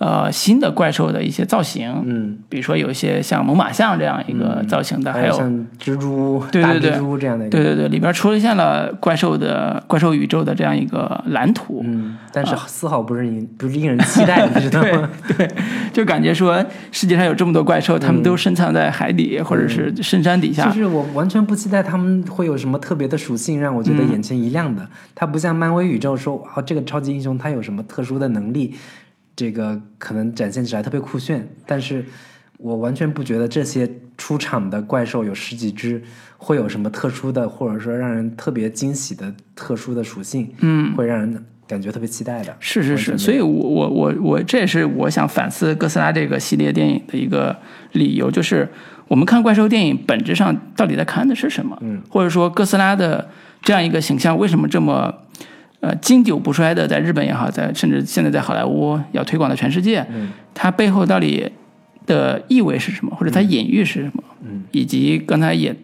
[0.00, 6.90] 呃新的怪兽的一些造型，嗯，比如说有一些像猛犸象这样一个造型的，还有像蜘蛛、对对对。
[6.90, 15.10] 大蜘蛛这样的一个，对对对，里边出现了怪兽的怪兽宇宙的这样一个蓝图，嗯，但是丝毫不是令不是令人期待的，你知道吗？
[15.36, 15.46] 对
[15.92, 20.64] 就感觉说世界上有这么多怪兽，它们都深藏在海底或者是深山底下。
[20.64, 24.88] 就是我完全不期待他们会有什么特别的属性让我觉得眼前一亮的。
[25.14, 28.74] 它不像漫威宇宙说，啊，这个超级英雄他有什么特殊的能力，
[29.40, 31.48] 这个可能展现起来特别酷炫。
[31.64, 32.04] 但是
[32.58, 36.02] 我完全不觉得这些出场的怪兽有十几只
[36.36, 42.54] 会有什么特殊的，或者说让人特别惊喜的特殊的属性，嗯，会让人感觉特别期待的。
[42.60, 47.56] 是是是，所以我我我我这也是我想反思哥斯拉这个系列电影的一个
[47.92, 48.68] 理由，就是
[49.08, 51.78] 我们看怪兽电影本质上到底在看的是什么？
[51.80, 53.30] 嗯，或者说哥斯拉的
[53.62, 55.14] 这样一个形象为什么这么
[55.80, 61.50] 呃经久不衰的在日本也好，在甚至现在在好莱坞要推广到全世界，嗯它背后到底
[62.06, 64.22] 的意味是什么，或者它隐喻是什么？
[64.42, 65.74] 嗯，以及刚才也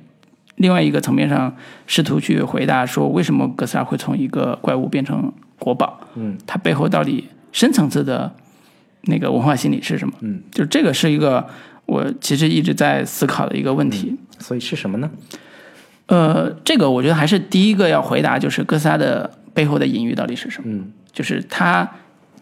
[0.56, 1.54] 另外一个层面上
[1.86, 6.00] 试图去回答说，为什么哥斯拉会从一个怪物变成国宝？
[6.14, 8.34] 嗯它背后到底深层次的
[9.02, 10.14] 那个文化心理是什么？
[10.20, 11.46] 嗯，就这个是一个
[11.86, 14.16] 我其实一直在思考的一个问题。
[14.38, 15.10] 所以是什么呢？
[16.06, 20.70] 呃，这个我觉得还是第一个要回答，就是哥斯拉的背后的隐喻到底是什么？
[20.70, 20.92] 嗯。
[21.10, 21.90] 就是它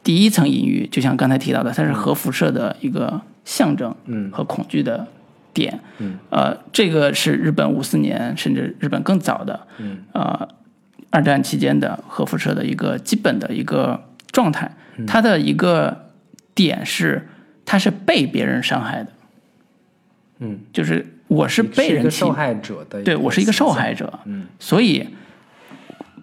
[0.03, 4.29] 第一层隐喻，就像刚才提到的，它是核辐射的一个象征嗯。
[4.33, 5.07] 和恐惧的
[5.53, 5.79] 点。
[5.99, 10.49] 嗯，呃，这个是日本五四年甚至日本更早的，嗯，呃，
[11.11, 14.77] 二战期间的核辐射的一个基本的一个状态。
[14.97, 15.07] 嗯。
[15.07, 16.11] 它的一个
[16.53, 17.29] 点是，
[17.65, 19.11] 它是被别人伤害的，
[20.41, 25.09] 嗯，就是我是被人受害者的，对我是一个受害者，嗯，所以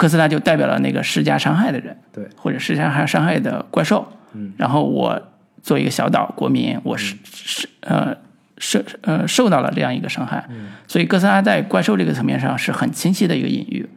[0.01, 4.11] 哥斯拉就代表了那个施加伤害的人，对，或者施加伤害的怪兽。
[4.33, 5.21] 嗯，然后我
[5.61, 8.17] 作为一个小岛国民，我是是呃
[8.57, 13.87] 受呃受到了这样一个伤害，嗯所以哥斯拉在怪兽这个层面上是很清晰的一个隐喻，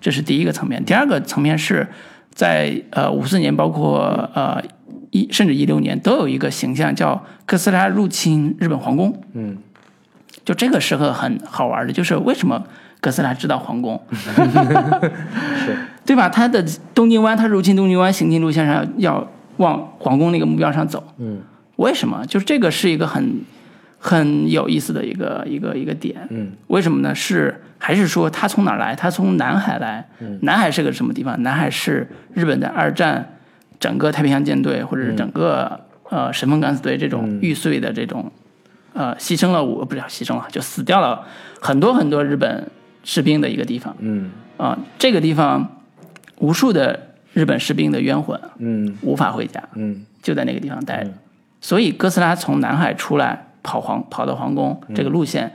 [0.00, 0.82] 这是第一个层面。
[0.82, 1.86] 第二个层面是
[2.32, 4.64] 在呃五四年，包括呃
[5.10, 9.58] 一甚至一六年都有一个形象叫哥斯拉入侵日本皇宫，嗯
[10.42, 12.64] 就这个是个很好玩的，就是为什么
[13.00, 16.28] 哥斯拉知道皇宫， 是 对吧？
[16.28, 19.26] 他的东京湾，他入侵东京湾行进路线上要
[19.58, 21.40] 往皇宫那个目标上走，嗯
[21.76, 22.24] 为什么？
[22.26, 23.40] 就是这个是一个很
[23.98, 26.26] 很有意思的一个一个一个点。
[26.30, 27.14] 嗯为什么呢？
[27.14, 28.94] 是还是说他从哪儿来？
[28.96, 30.08] 他从南海来。
[30.42, 31.40] 南海是个什么地方？
[31.42, 33.34] 南海是日本在二战
[33.78, 35.80] 整个太平洋舰队或者是整个、
[36.10, 38.32] 呃神风敢死队这种玉碎的这种
[38.94, 41.22] 呃牺牲了我不是牺牲了，就死掉了
[41.60, 42.66] 很多很多日本
[43.08, 43.96] 士兵的一个地方。
[44.00, 44.30] 嗯。
[44.58, 45.80] 啊、这个地方
[46.40, 48.94] 无数的日本士兵的冤魂嗯。
[49.00, 50.04] 无法回家，嗯。
[50.20, 51.10] 就在那个地方待着。
[51.62, 55.50] 所以哥斯拉从南海出来跑皇跑到皇宫这个路线，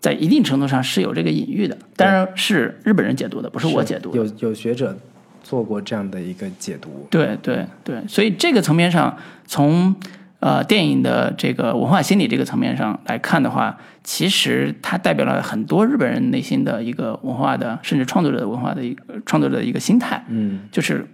[0.00, 4.18] 在一定程度上是有这个隐喻的，当然是日本人解读的，不是我解读的。
[4.18, 4.98] 有有学者
[5.44, 9.16] 做过这样的一个解读，对对对，所以这个层面上，
[9.46, 9.94] 从
[10.40, 20.60] 呃电影的这个文化心理这个层面上来看的话，其实它代表了很多日本人内心的一个文化的，甚至创作者的文化的一个创作者的一个心态，嗯。
[20.72, 21.06] 就是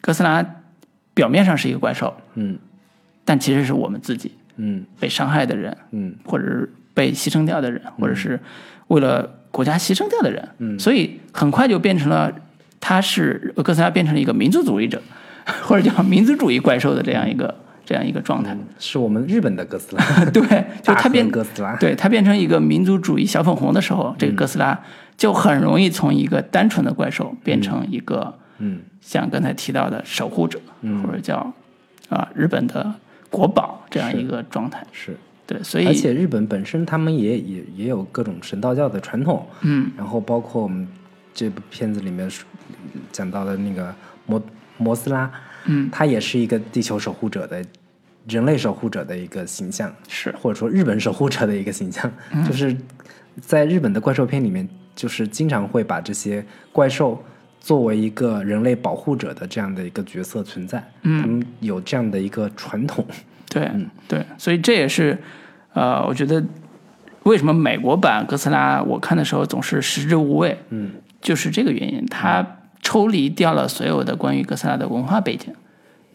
[0.00, 0.44] 哥斯拉
[1.12, 2.58] 表面上是一个怪兽，嗯。
[3.24, 4.84] 但其实是我们自己嗯。
[4.98, 6.14] 被伤害的人，嗯。
[6.24, 8.38] 或者是被牺牲掉的人，或者是
[8.88, 10.78] 为了国家牺牲掉的人，嗯。
[10.78, 12.32] 所以很快就变成了
[12.78, 15.02] 他是哥斯拉变成了一个民族主义者，
[15.62, 17.54] 或者叫民族主义怪兽的这样一个
[17.90, 18.56] 这样一个状态。
[18.78, 20.42] 是我们日本的哥斯拉， 对，
[20.80, 24.80] 就它变哥斯拉，对它变成一个民族主义小粉红的时候，这个哥斯拉
[25.16, 28.82] 就很容易从一个单纯的怪兽变成一个嗯。
[29.00, 31.02] 像刚才提到的守护者，嗯。
[31.02, 31.52] 或者叫
[32.10, 32.94] 啊、日本的
[33.28, 34.86] 国宝这样一个状态。
[34.92, 35.16] 是。
[35.48, 40.86] 对，所以而且日本本身他们也也也有各种神道教的传统，嗯，然后包括我们
[41.34, 42.30] 这部片子里面
[43.10, 43.92] 讲到的那个
[44.26, 44.40] 摩
[44.76, 45.28] 摩斯拉，
[45.64, 47.64] 嗯，他也是一个地球守护者的
[48.28, 50.34] 人类守护者的一个形象，是。
[50.40, 52.10] 或者说日本守护者的一个形象，
[52.46, 52.76] 就是
[53.40, 57.22] 在日本的怪兽片里面，就是经常会把这些怪兽
[57.58, 63.04] 作为一个人类保护者的这样的一个角色存在，嗯，他们有这样的一个传统，
[63.48, 63.70] 对、
[64.08, 65.18] 对，所以这也是
[65.74, 66.42] 呃，我觉得
[67.24, 72.46] 为什么美国版哥斯拉我看的时候总是食之无味，嗯，就是这个原因，它
[72.82, 75.54] 抽离掉了所有的关于哥斯拉的文化背景，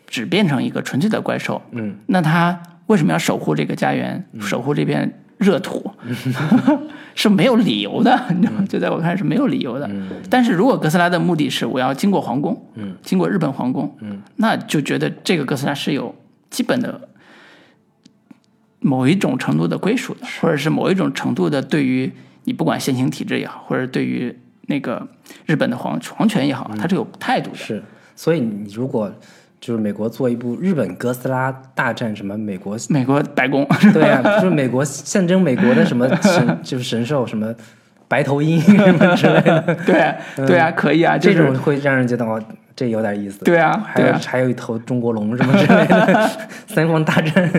[0.07, 1.61] 只变成一个纯粹的怪兽。
[1.71, 5.91] 嗯，那他为什么要守护这个家园，守护这片热土？
[7.15, 8.65] 是没有理由的，你知道吗？
[8.67, 9.89] 就在我看来是没有理由的。
[10.29, 16.13] 但是如果哥斯拉的目的是我要经过皇宫，嗯，经过日本皇宫，嗯，那就觉得这个哥斯拉是有
[16.49, 17.07] 基本的
[18.79, 22.11] 某一种程度的归属的，或者是某一种程度的对于
[22.43, 24.37] 你不管现行体制也好，或者对于
[24.67, 25.07] 那个
[25.45, 27.57] 日本的皇皇权也好，它是有态度的。
[27.57, 27.81] 是，
[28.13, 29.09] 所以你如果
[29.59, 37.53] 就是美国做一部日本哥斯拉大战什么美国，美国白宫，对啊，就是美国象征美国的什么神， 就是神兽什么
[38.07, 42.39] 白头鹰 什么之类的，对对啊，可以啊，就这种会让人觉得哦，
[42.75, 43.43] 这有点意思。
[43.43, 46.29] 对啊，还有对啊，还有一头中国龙什么之类的，
[46.67, 47.49] 三方大战，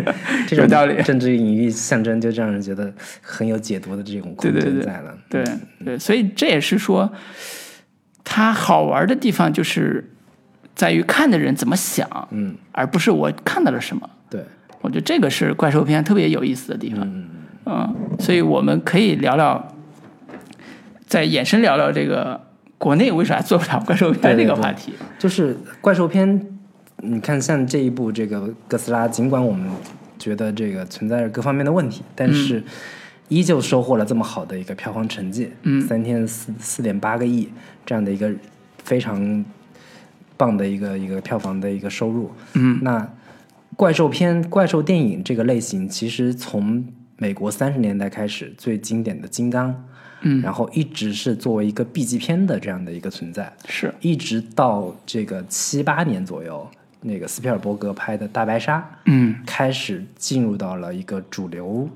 [0.47, 1.03] 这种有道理。
[1.03, 5.14] 政治隐喻象征就让人觉得很有解读的这种空对对对间在了。
[5.28, 5.44] 对
[5.84, 7.11] 对，所以这也是说，
[8.22, 10.12] 它好玩的地方就是
[10.77, 14.09] 在于看的人怎么想，嗯，而不是我看到了什么。
[14.31, 14.41] 对，
[14.83, 17.01] 我觉得这个是怪兽片特别有意思的地方。
[17.64, 17.89] 嗯，
[18.20, 19.74] 所以我们可以聊聊，
[21.07, 22.41] 再延伸聊聊这个
[22.79, 24.93] 国内为啥做不了怪兽片这对对对个话题。
[25.18, 26.47] 就是怪兽片，
[26.99, 29.68] 你看像这一部这个哥斯拉，尽管我们
[30.18, 32.62] 觉得这个存在着各方面的问题，但是
[33.29, 37.49] 依旧收获了这么好的一个票房成绩，嗯三天四四点八个亿
[37.85, 38.31] 这样的一个
[38.85, 39.45] 非常
[40.37, 42.30] 棒的一个一个票房的一个收入。
[42.55, 43.09] 嗯那
[43.76, 46.82] 怪兽片、怪兽电影这个类型，其实从
[47.18, 49.70] 美国三十年代开始，最经典的《金刚》，
[50.22, 53.53] 嗯，然后一直是作为一个 B 级片的这样的一个存在。
[53.66, 56.66] 是，一直到这个七八年左右，
[57.03, 61.89] 那个斯皮尔伯格拍的《大白鲨》嗯开始进入到了一个主流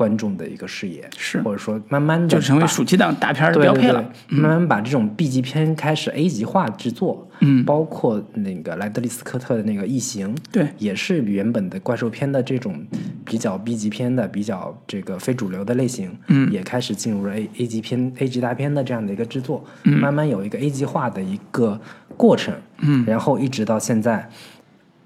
[0.00, 1.42] 观众的一个视野，是。
[1.42, 4.12] 或者说慢慢的就成为暑期档大片儿的对对对标配了。
[4.28, 7.62] 慢慢把这种 B 级片开始 A 级化制作，嗯。
[7.66, 10.68] 包括那个莱德利斯科特的那个《异形》，对。
[10.78, 12.82] 也是原本的怪兽片的这种
[13.26, 16.50] 比较 B 级片的、比较这个非主流的类型，嗯。
[16.50, 21.78] 也开始进入了 A A 级片、A 级大片的这样的一个制作，慢慢有一个 A 级化的一个
[22.16, 24.30] 过程，嗯，然后一直到现在，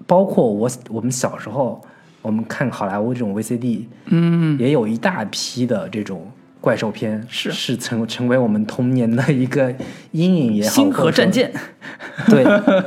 [0.07, 1.81] 包括我我们小时候，
[2.25, 6.27] 我们看好莱坞这种 VCD，嗯，也有一大批的这种
[6.59, 7.51] 怪兽片，是。
[7.51, 9.71] 是成成为我们童年的一个
[10.09, 11.53] 阴影也好，星河战舰，
[12.25, 12.43] 对，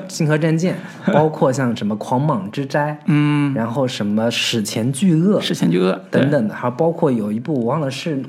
[0.09, 0.75] 星河战舰，
[1.13, 8.21] 包括像什么狂蟒之灾，嗯，然后什么史前巨鳄史前巨鳄等等的，还包括有一部我忘了是，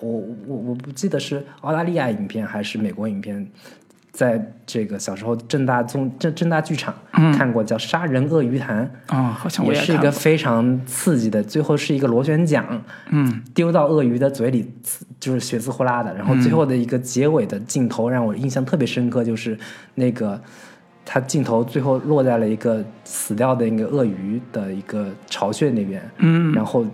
[0.00, 0.10] 我
[0.48, 3.46] 我我不记得是澳大利亚影片还是美国影片，
[4.18, 8.90] 在这个小时候正大综正正大剧场、看过叫《杀人鳄鱼潭》。
[9.14, 9.96] 啊，好像我也是一。
[9.98, 12.66] 个非常刺激的，最后是一个螺旋桨，
[13.10, 14.68] 嗯，丢到鳄鱼的嘴里，
[15.20, 16.12] 就是血丝呼啦的。
[16.16, 19.56] 然后最后的一个结尾的镜头让我印象特别深刻，就是
[19.94, 20.40] 那个
[21.04, 26.84] 它镜头最后落在了一个死掉的那个鳄鱼的一个巢穴那边，嗯，然后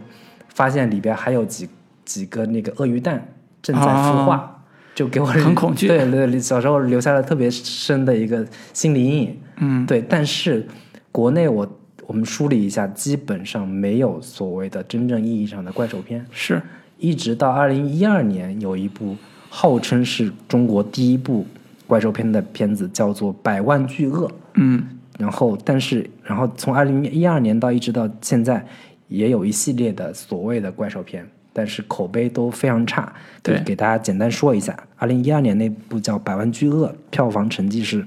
[0.52, 1.66] 发现里边还有几
[2.04, 3.26] 几个那个鳄鱼蛋
[3.62, 4.53] 正在孵化。
[4.94, 5.88] 就给我很恐惧。
[5.88, 9.36] 对对，小时候留下了特别深的一个心理阴影。
[9.56, 10.66] 嗯，对，但是
[11.10, 16.62] 国内我我们梳理一下，基本上没有所谓的真正意义上的怪兽片，是，
[16.98, 19.16] 一直到二零一二年有一部
[19.50, 21.46] 号称是中国第一部
[21.86, 24.26] 怪兽片的片子，叫做《百万巨鳄》。
[24.54, 24.86] 嗯。
[25.16, 28.66] 然后，但是，然后从二零一二年到一直到现在，
[29.06, 31.24] 也有一系列的所谓的怪兽片，
[31.54, 33.10] 但是口碑都非常差。
[33.42, 38.04] 对给大家简单说一下，二零一二年那部叫《百万巨鳄》，票房成绩是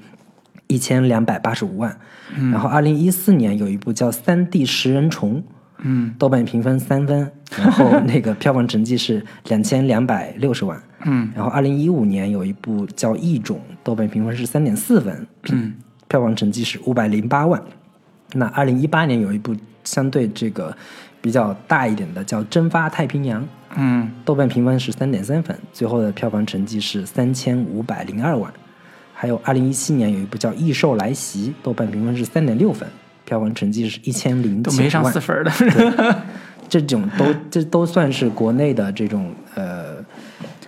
[0.67, 1.97] 一千两百八十五万。
[2.51, 5.37] 然后二零一四年有一部叫《三 D 食人虫》，
[5.79, 10.77] 嗯豆瓣评分三分，然后 那个票房成绩是两千两百六十万。
[11.05, 15.73] 嗯然后二零一五年有一部叫《异种》，豆瓣评分是三点四分，嗯
[16.09, 17.61] 票房成绩是五百零八万。
[18.33, 20.75] 那二零一八年有一部相对这个
[21.27, 23.41] 比较大一点的叫《蒸发太平洋》，
[23.75, 24.09] 嗯。
[24.23, 28.49] 豆瓣评分是三点三分，最后的票房成绩是三千五百零二万。
[29.13, 32.87] 还有二零一七年有一部叫《异兽来袭》，豆瓣评分是三点六分，
[33.25, 36.23] 票房成绩是一千零都没上四分的。
[36.69, 39.95] 这种都这都算是国内的这种呃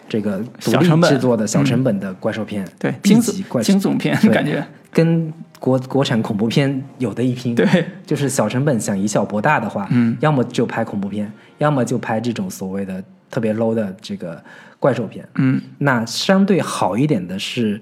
[0.10, 1.10] 这个独立小成本。
[1.10, 4.30] 制作的小成本的怪兽片，对惊悚怪悚惊悚片对。
[4.30, 4.62] 感觉，
[4.92, 7.54] 跟国国产恐怖片有的一拼。
[7.54, 7.66] 对，
[8.06, 14.42] 就是小成本想以小博大的话，嗯要么就拍恐怖片，要么就拍这种所谓的特别 low 的这个
[14.80, 15.28] 怪兽片。
[15.36, 17.82] 嗯那相对好一点的是，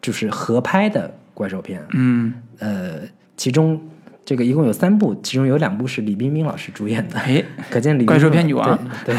[0.00, 1.82] 就是合拍的怪兽片。
[1.94, 3.00] 嗯，呃，
[3.36, 3.80] 其中
[4.24, 7.18] 这个一共有三部，其中有两部是李冰冰老师主演的。
[7.18, 9.14] 哎，可见李冰冰怪兽片女王对，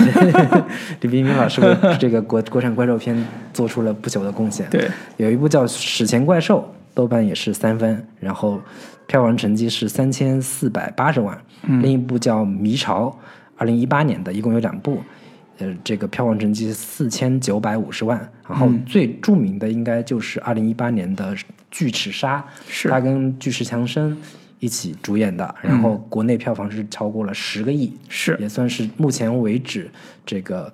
[1.02, 4.66] 李冰冰老师为这个国国产怪兽片做出了不朽的贡献。
[4.70, 6.60] 对，有一部叫《史前怪兽》，
[6.94, 8.62] 豆瓣也是三分，然后
[9.08, 11.40] 票房成绩是三千四百八十万。
[11.64, 11.82] 嗯。
[11.82, 13.10] 另一部叫《迷巢》，
[13.56, 15.02] 二零一八年的，一共有两部，
[15.58, 18.18] 呃，这个票房成绩四千九百五十万。
[18.48, 18.84] 然后嗯。
[18.86, 21.36] 最著名的应该就是二零一八年的
[21.70, 22.90] 《巨齿鲨》，是。
[22.90, 24.18] 它跟巨石强森
[24.60, 28.38] 一起主演的，然后国内票房是超过了十个亿，是。
[28.40, 29.90] 也算是目前为止
[30.26, 30.72] 这个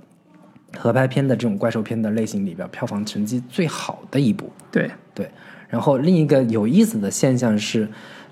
[0.77, 4.51] 合拍片的这种怪兽片的类型里边票房成绩最好的一部。
[4.69, 5.29] 对，对，
[5.69, 7.87] 然后另一个有意思的现象是，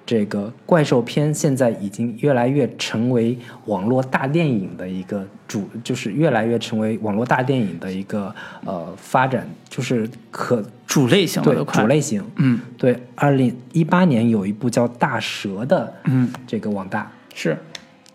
[0.05, 8.33] 这个怪兽片现在已经越来越成为网络大电影的一个主，就是越来越成为网络大电影的一个
[8.63, 12.23] 呃发展，就是可主类型的对主类型。
[12.37, 17.57] 嗯，对，二零一八年有一部叫《大蛇》的，嗯，这个网大，是，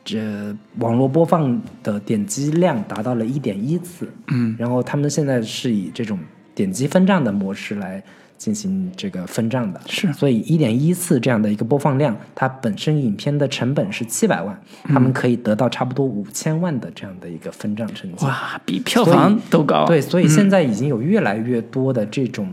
[0.04, 6.18] 这网络播放的点击量达到了一点一次，嗯，然后他们现在是以这种
[6.54, 8.02] 点击分账的模式来
[8.40, 10.10] 进行这个分账的，是。
[10.14, 19.84] 所以一点一次这样的一个播放量，它本身影片的成本是七百万，他们可以得到差不多五千万的这样的一个分账成绩，哇，比票房都高。
[19.84, 22.48] 对，所以现在已经有越来越多的这种，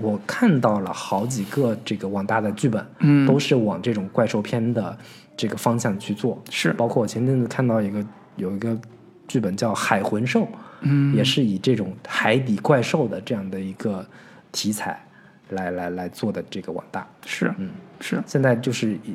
[0.00, 3.26] 我看到了好几个这个网大的剧本，嗯。
[3.26, 4.96] 都是往这种怪兽片的
[5.36, 6.40] 这个方向去做。
[6.50, 6.72] 是。
[6.74, 8.78] 包括我前阵子看到一个有一个
[9.26, 10.42] 剧本叫《海魂兽》，
[10.82, 14.06] 嗯，也是以这种海底怪兽的这样的一个
[14.52, 15.04] 题材
[15.52, 17.06] 来来来做的这个网大。
[17.24, 19.14] 是，嗯，是，现在就是以，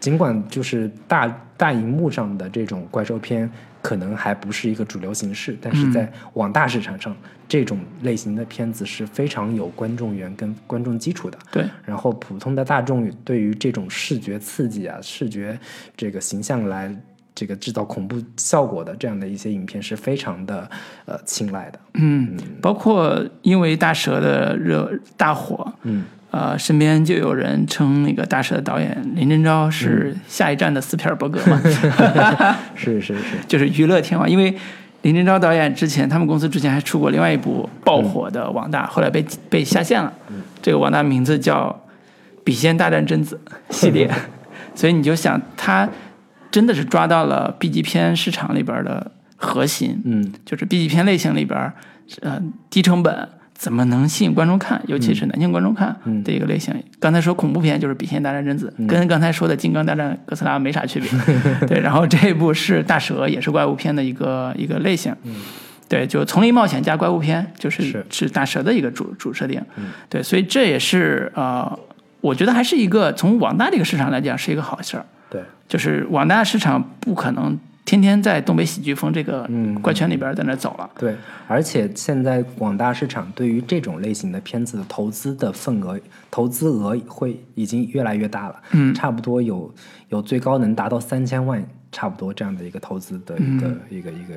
[0.00, 3.50] 尽管就是大大荧幕上的这种怪兽片
[3.80, 7.16] 可能还不是一个主流形式，但是在网大市场上，
[7.48, 11.38] 这种类型的片子是非常有观众缘跟观众基础的。
[11.50, 15.58] 对，然后普通的大众对于这种视觉刺激啊、视觉
[15.96, 16.94] 这个形象来
[17.38, 20.68] 这个制造恐怖效果的这样的一些影片是非常的
[21.04, 21.78] 呃青睐的。
[21.94, 31.62] 嗯，包括因为大蛇的热大火，嗯，呃，身边就有人称那个大蛇的导演林真昭是下一站的斯皮尔伯格嘛，
[32.74, 34.28] 是是是， 就是娱乐天王。
[34.28, 34.52] 因为
[35.02, 40.12] 林正昭导演之前，他们公司之前还出过另外一部爆火的网大，后来被被下线了。
[40.60, 41.68] 这个网大名字叫
[42.42, 44.10] 《笔仙大战贞子》系列，
[44.74, 45.88] 所以你就想，他
[46.50, 51.72] 真的是抓到了 B 级片市场里边的核心，嗯就是 B 级片类型里边，
[52.22, 56.74] 呃，低成本怎么能吸引观众看，尤其是男性观众看嗯的一个类型。
[57.00, 61.10] 刚才说恐怖片就是《笔仙大战贞子》，跟刚才说的《金刚大战哥斯拉》没啥区别。
[61.66, 65.14] 对，然后这一部是大蛇，也是怪物片的一个一个类型。
[65.88, 69.60] 对，就丛林冒险加怪物片，就是是是大蛇的一个主主设定。
[70.08, 71.78] 对，所以这也是呃，
[72.20, 75.04] 我觉得还是一个从网大这个市场来讲是一个好事儿。
[75.30, 80.88] 对，就是网大市场不可能天天在东北喜剧风这个嗯怪圈里边在那走了。
[80.98, 81.14] 对，
[81.46, 85.98] 而且现在广大市场对于这种类型的片子的投资的份额、
[86.30, 88.94] 投资额会已经越来越大了，嗯。
[88.94, 89.72] 差不多有
[90.08, 93.80] 有最高能达到三千万，差不多这样的一个投资的一个、嗯。
[93.88, 94.34] 一个一个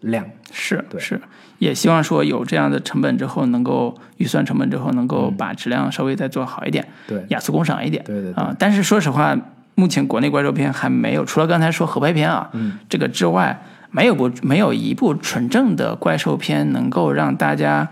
[0.00, 0.24] 量。
[0.50, 1.00] 是对。
[1.00, 1.20] 是，
[1.58, 7.24] 也希望说有这样的成本之后，能够预算成本之后，能够把质量稍微再做好一点，对。
[7.28, 8.02] 雅俗共赏一点。
[8.04, 8.34] 对对对。
[8.34, 9.34] 啊、但是说实话，
[9.80, 12.78] 目前国内怪兽片还没有，除了刚才说合拍片啊，嗯。
[12.86, 13.58] 这个之外，
[13.90, 17.88] 没有部没有一部纯正的怪兽片能够让大家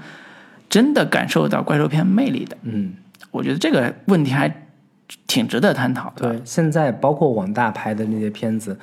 [0.68, 2.54] 真的感受到怪兽片魅力的。
[2.64, 2.92] 嗯，
[3.30, 4.52] 我觉得这个问题还
[5.26, 6.28] 挺值得探讨的。
[6.28, 8.78] 对，现在包括网大拍的那些片子，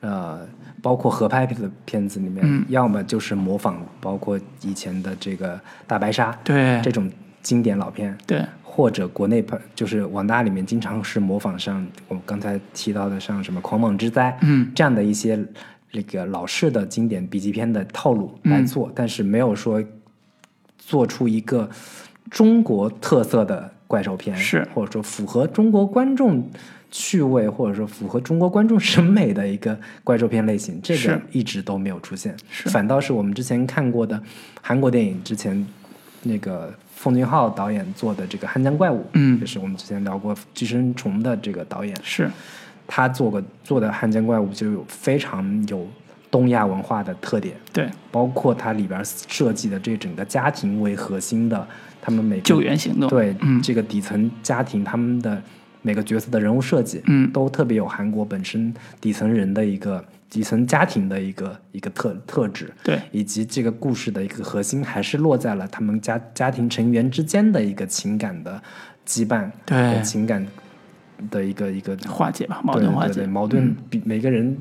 [0.00, 0.40] 呃，
[0.82, 2.64] 包括合拍的片子里面，嗯。
[2.68, 6.80] 要么就是模仿，包括以前的这个大白鲨对。
[6.82, 7.08] 这种
[7.40, 8.44] 经典老片，对
[8.78, 14.70] 或者国内拍，就是网大里面经常是模仿上我们刚才提到的像什么《狂蟒之灾》嗯。
[14.72, 15.36] 这样的一些
[15.90, 19.82] 那个老式的经典笔记片的套路来做，但是没有说
[20.78, 21.68] 做出一个
[22.30, 24.64] 中国特色的怪兽片，是。
[24.72, 26.48] 或者说符合中国观众
[26.92, 32.68] 趣味，或者说符合中国观众审美的一个怪兽片类型，这个一直都没有出现，是。
[32.68, 34.22] 反倒是我们之前看过的
[34.62, 35.66] 韩国电影，之前
[36.22, 39.38] 那个奉俊昊导演做的这个《汉江怪物》，嗯。
[39.38, 42.28] 也是我们之前聊过《寄生虫》的这个导演，是。
[42.88, 45.86] 他做过做的《汉江怪物》就有非常有
[46.28, 47.88] 东亚文化的特点，对。
[48.10, 51.64] 包括它里边设计的这整个家庭为核心的，
[52.02, 53.08] 他们每个救援行动。
[53.08, 53.62] 对、嗯。
[53.62, 55.40] 这个底层家庭他们的
[55.82, 57.30] 每个角色的人物设计，嗯。
[57.30, 63.00] 都特别有韩国本身底层人的一个底层家庭的一个一个特特质，对。
[63.12, 68.62] 以及这个故事的一个核心还是落在了他们家家庭成员之间的一个情感的
[69.06, 70.46] 羁绊，对情感
[71.30, 73.08] 的一个一个化解吧，矛盾化解。
[73.08, 74.56] 对对对矛盾比每个人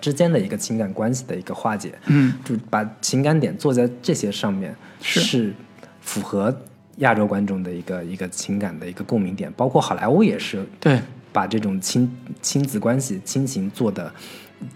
[0.00, 5.52] 之间的一个情感关系的一个化解，嗯，就把情感点做在这些上面，是。
[6.00, 6.54] 符合
[6.98, 11.00] 亚洲观众的一个一个情感的一个共鸣点，包括好莱坞也是对。
[11.32, 14.12] 把这种亲亲子关系、亲情做的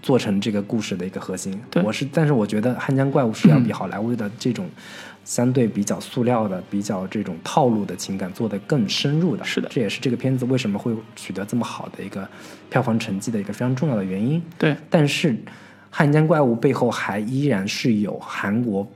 [0.02, 1.59] 做成这个故事的一个核心。
[1.70, 4.69] 对我是，但是我觉得《汉江怪物》是要比好莱坞的这种
[5.24, 9.44] 相对比较塑料的、比较这种套路的情感做得更深入的。
[9.44, 12.28] 是的这也是这个片子为什么会取得这么好的一个
[12.70, 14.43] 票房成绩的一个非常重要的原因。
[14.56, 15.32] 对，但是
[15.90, 18.86] 《汉江怪物》背后还依然是有韩国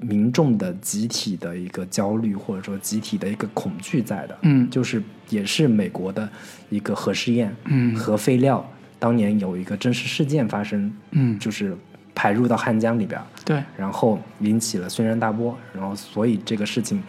[0.00, 4.38] 民众的集体的一个焦虑，或者说集体的一个恐惧在的。
[4.42, 6.28] 嗯就是也是美国的
[6.70, 8.64] 一个核试验，嗯核废料
[8.98, 11.76] 当年有一个真实事件发生，嗯，就是
[12.14, 17.02] 排入到汉江里边，对，然后引起了轩然大波，然后所以这个事情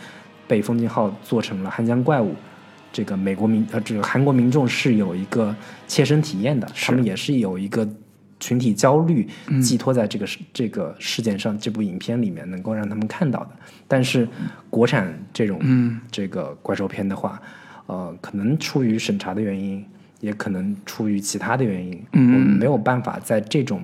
[0.48, 2.36] 被奉俊号做成了汉江怪物。
[2.91, 5.56] 这个美国民呃，这个韩国民众是有一个
[5.88, 7.88] 切身体验的，他们也是有一个
[8.40, 9.28] 群体焦虑
[9.61, 13.49] 寄托在这个事、这个事件上，这部影片里面能够让他们看到的。
[13.88, 14.28] 但是
[14.72, 17.40] 国产这种、嗯这个怪兽片的话，
[17.86, 19.86] 呃，可能出于审查的原因，
[20.20, 22.34] 也可能出于其他的原因，嗯。
[22.34, 23.82] 我们没有办法在这种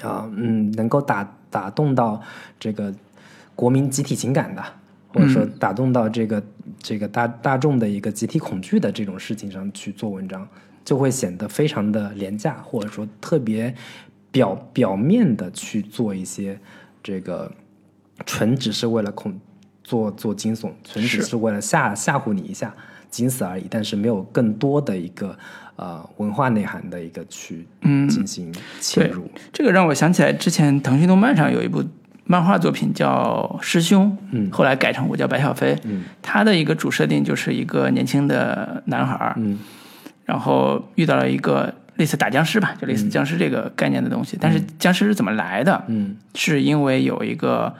[0.00, 2.20] 啊嗯能够打打动到
[2.58, 2.94] 这个
[3.54, 4.62] 国民集体情感的，
[5.08, 6.42] 或者说嗯打动到这个、
[6.78, 10.46] 这个大大众的一个集体恐惧的这种事情上去做文章，
[10.84, 13.74] 就会显得非常的廉价，或者说特别
[14.30, 16.58] 表表面的去做一些
[17.02, 17.50] 这个
[18.26, 19.40] 纯只是为了恐
[19.82, 21.22] 做做惊悚，纯只是。
[21.22, 22.74] 是为了吓吓唬你一下，
[23.10, 25.36] 仅此而已，但是没有更多的一个
[25.76, 29.30] 呃文化内涵的一个去嗯进行切对入。
[29.52, 31.84] 这个让我想起来之前腾讯动漫上有一部
[32.24, 39.58] 漫画作品叫《师兄》，嗯后来改成我叫白小飞，嗯他的一个主设定就是一个年轻的男孩儿，嗯
[40.24, 44.36] 然后遇到了一个类似打僵尸吧，就类似僵尸这个概念的东西。
[44.40, 45.84] 但是僵尸是怎么来的？
[45.86, 47.72] 嗯是因为有一个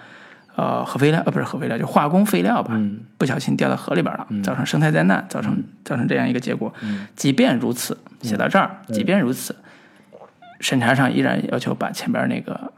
[0.56, 6.72] 呃核废料，呃不是核废料，就化工废料吧，嗯不小心掉到河里边了，造成生态灾难，造成造成这样一个结果。
[6.82, 9.54] 嗯即便如此，写到这儿，即便如此，
[10.60, 12.72] 审查上依然要求把前边那个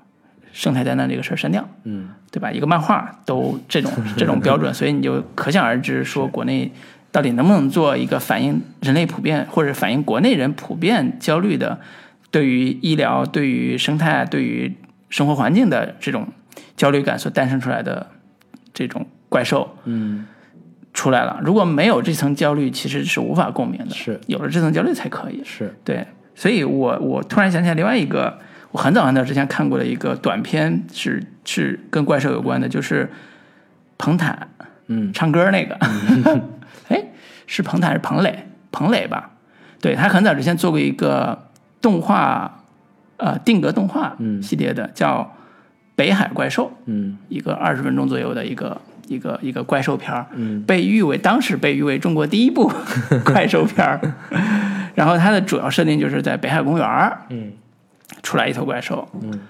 [0.52, 1.66] 生态灾难这个事儿删掉。
[1.84, 2.52] 嗯对吧？
[2.52, 6.70] 一个漫画都这种这种标准， 所以你就可想而知，说国内
[7.10, 11.80] 到底能不能做一个反映人类普遍或者反映国内人普遍焦虑的
[12.30, 14.76] 对于医疗、对于生态、对于
[15.08, 16.28] 生活环境的这种
[16.76, 18.06] 焦虑感所诞生出来的
[18.72, 20.26] 这种怪兽嗯
[20.92, 21.40] 出来了。
[21.44, 23.94] 如果没有这层焦虑，其实是无法共鸣的。
[23.94, 25.42] 是有了这层焦虑才可以。
[25.44, 28.38] 是对，所以我我突然想起来另外一个，
[28.72, 33.10] 我很早很早之前看过的一个短片是，是跟怪兽有关的，就是
[33.96, 34.48] 彭坦
[34.86, 35.78] 嗯唱歌那个，
[36.88, 37.04] 哎，
[37.46, 38.46] 是彭坦还是彭磊？
[38.72, 39.30] 彭磊吧？
[39.80, 42.64] 对他很早之前做过一个动画，
[43.18, 45.20] 呃，定格动画嗯系列的，叫
[45.98, 47.18] 《北海怪兽》，嗯。
[47.28, 50.62] 一个二十分钟左右的一个一个一个怪兽片儿，嗯。
[50.62, 52.70] 被誉为当时被誉为中国第一部
[53.26, 54.00] 怪兽片儿。
[54.94, 57.50] 然后它的主要设定就是在北海公园儿嗯。
[58.22, 59.40] 出来一头怪兽，嗯。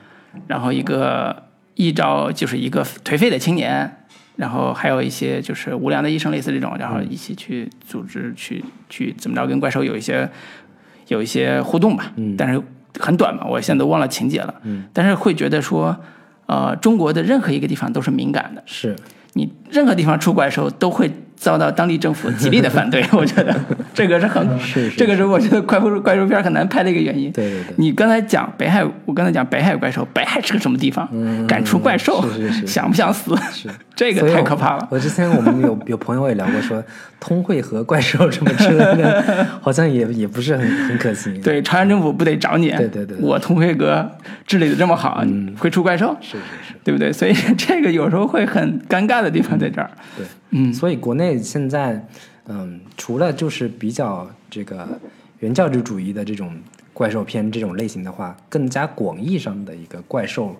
[0.47, 1.45] 然后一个
[1.75, 4.05] 一招就是一个颓废的青年，
[4.37, 10.27] 然后还有一些就是无良的医生，类似这种，然后一起去组织去去怎么着跟怪兽有一些
[11.09, 12.35] 有一些互动吧，嗯。
[12.39, 12.63] 但是
[12.99, 14.87] 很短嘛，我现在都忘了情节了，嗯。
[14.95, 15.97] 但是会觉得说，
[16.49, 18.97] 呃，中国的任何一个地方都是敏感的，是。
[19.35, 21.09] 你任何地方出轨的时候都会
[21.39, 23.55] 遭到当地政府极力的反对， 我觉得
[23.95, 27.31] 这个是很是是这个是我觉得怪兽怪兽片很难拍的一个原因。
[27.33, 31.09] 对对对你刚才讲北海，我刚才讲北海怪兽，北海是个什么地方？
[31.13, 33.37] 嗯敢出怪兽，是是是想不想死？
[33.53, 33.69] 是。
[33.99, 34.87] 这个太可怕了。
[34.93, 36.81] 我之前我们有有朋友也聊过说，
[37.19, 41.39] 通惠和怪兽什么之类的，好像也也不是很很可行。
[41.43, 42.69] 对，朝鲜政府不得找你？
[42.71, 44.09] 对对对对我通惠哥
[44.47, 46.39] 治理的这么好，嗯会出怪兽，是是
[46.69, 47.13] 是，对不对？
[47.13, 49.91] 所以这个有时候会很尴尬的地方在这儿。
[50.17, 50.25] 对。
[50.51, 52.07] 嗯，所以国内现在，
[52.47, 54.99] 嗯，除了就是比较这个
[55.41, 56.57] 原教旨主义的这种
[56.93, 60.57] 怪兽片这种类型的话，更加广义上的一个怪兽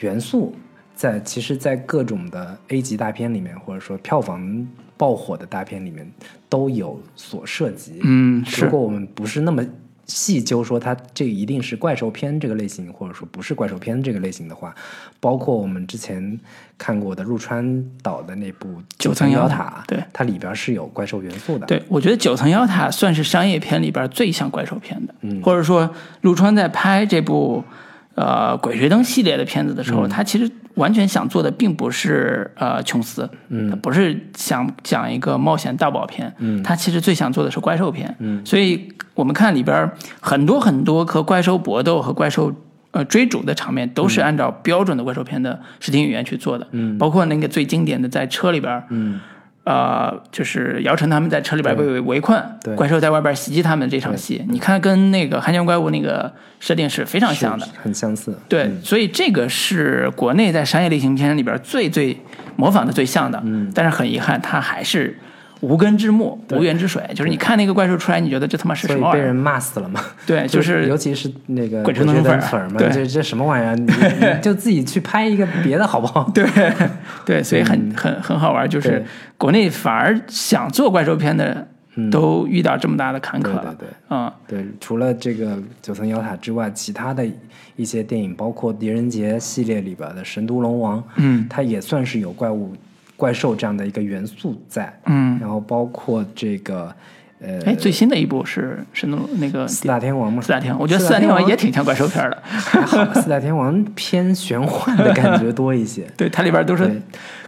[0.00, 0.54] 元素，
[0.94, 4.66] 在其实，在各种的 A 级大片里面，或者说票房
[4.96, 6.10] 爆火的大片里面，
[6.48, 8.00] 都有所涉及。
[8.04, 9.64] 嗯，是如果我们不是那么
[10.06, 14.74] 细究说它这一定是怪兽片这个类型，或者说不是怪兽片这个类型的话，
[15.20, 16.38] 包括我们之前
[16.76, 18.68] 看过的陆川岛的那部
[18.98, 25.88] 《九层妖塔妖塔》，对它里边是有怪兽元素的。，对，我觉得《九层妖塔》算是商业片里边最像怪兽片的，嗯或者说
[26.22, 27.64] 陆川在拍这部
[28.14, 33.70] 呃《鬼吹灯》系列的片子的嗯时候，他其实完全想做的并不是呃琼斯，嗯。
[33.70, 36.62] 他不是想讲一个冒险大宝片，嗯。
[36.62, 38.44] 他其实最想做的是怪兽片，嗯。
[38.44, 39.90] 所以我们看里边
[40.20, 42.52] 很多很多和怪兽搏斗和怪兽。
[42.92, 46.98] 呃，追逐的场面都是按照标准的怪兽片的视听语言去做的，嗯。
[46.98, 49.18] 包括那个最经典的在车里边，嗯
[49.64, 57.66] 呃，就是姚晨他们在车里边被围困对，怪兽在外边袭击他们这场戏，你看跟那个《汉江怪物》那个设定是非常像的。
[57.80, 58.36] 很相似。
[58.48, 62.20] 对，所以这个是国内在商业类型片里边最最
[62.56, 63.40] 模仿的最像的。
[63.44, 65.16] 嗯，但是很遗憾，它还是
[65.62, 67.02] 无根之木、无源之水。
[67.14, 69.22] 就是你看那个怪兽出来，你觉得这他妈是所什么玩意儿？
[69.22, 70.00] 以被人骂死了嘛？
[70.26, 73.74] 对，就是尤其是那个鬼吹灯灯粉儿粉嘛，对这这什么玩意儿？
[73.74, 73.86] 你
[74.20, 76.30] 你就自己去拍一个别的好不好？
[76.34, 76.44] 对
[77.24, 79.04] 对，所以很很很好玩，就是
[79.38, 81.66] 国内反而想做怪兽片的
[82.10, 83.88] 都遇到这么大的坎坷对了对。
[83.88, 83.88] 对。
[84.10, 87.24] 嗯，对，除了这个九层妖塔之外，其他的
[87.76, 92.74] 一些电影，包括狄仁杰系列里边的《神都龙王》，嗯，它也算是有怪物、
[93.22, 94.92] 怪兽这样的一个元素在。
[95.06, 96.92] 嗯，然后包括这个
[97.38, 102.42] 呃，哎，最新的一部是是那那个四大天王吗，四大天王，我觉得四大天王也挺像怪兽片的。
[102.42, 106.02] 还好，四大天王偏玄幻的感觉多一些。
[106.18, 107.00] 对，它里边都是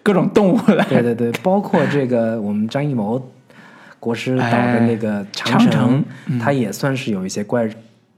[0.05, 0.85] 各种动物来。
[0.85, 3.21] 对对对，包括这个我们张艺谋
[3.99, 7.69] 国师导的那个《长城》城嗯它也算是有一些怪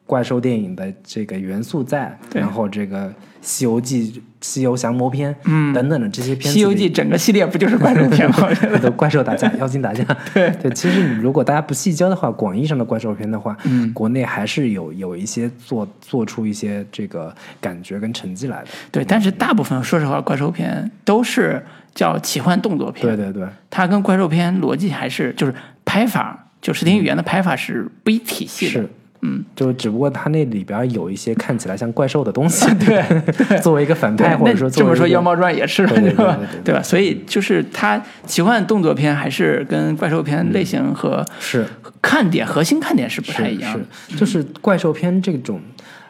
[0.05, 2.15] 怪兽电影的这个元素在。
[2.31, 3.09] 对然后这个
[3.47, 8.37] 《西游记》《西游降魔篇》嗯等等的这些《片西游记》整个系列不就是怪兽片吗？
[8.43, 10.05] 我觉得都怪兽打架、妖精打架。
[10.35, 18.69] 对对，其实你如果大家不细究的话，广义上的怪兽片的话，嗯国内还是有有一些做做出一些这个感觉跟成绩来的。
[18.91, 21.65] 对，但是大部分说实话，怪兽片都是
[21.95, 23.07] 叫奇幻动作片。
[23.07, 25.55] 对对对，它跟怪兽片逻辑还是就是
[25.85, 28.73] 拍法，就视听语言的拍法是不一体系的。
[28.73, 28.91] 是，
[29.27, 33.03] 嗯，就只不过它那里边有一些看起来像怪兽的东西， 对，
[33.61, 36.39] 作为一个反派，或者说这么说，《妖猫传》也是，对吧？
[36.65, 36.83] 对吧？
[36.83, 41.67] 所以就是它奇幻动作片还是跟怪兽片类型和是。
[42.03, 43.85] 看点、核心看点是不太一样的。
[44.09, 45.61] 是，就是怪兽片这种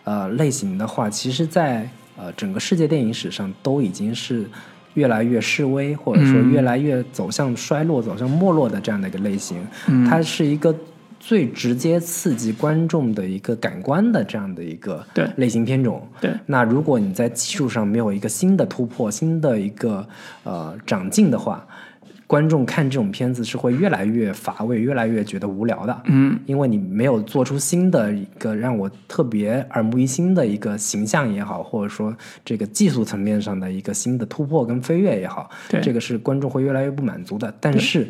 [0.04, 1.88] 呃类型的话，其实在
[2.18, 4.44] 呃整个世界电影史上都已经是
[4.92, 6.52] 越来越示威，或者说嗯。
[6.52, 9.66] 越来越走向衰落、走向没落的这样的一个类型。
[9.86, 10.04] 嗯。
[10.04, 10.74] 它是一个
[11.26, 15.04] 最直接刺激观众的一个感官的这样的一个
[15.34, 16.06] 类型片种。
[16.20, 20.06] 对那如果你在技术上没有一个新的突破、新的一个
[20.44, 21.66] 呃长进的话，
[22.28, 26.02] 观众看这种片子是会越来越乏味，越来越觉得无聊的。
[26.04, 37.52] 嗯，因为你没有做出新的一个让我特别耳目一新的一个形象也好，或者说这个技术层面上的一个新的突破跟飞跃也好，对这个是观众会越来越不满足的。
[37.60, 38.06] 但是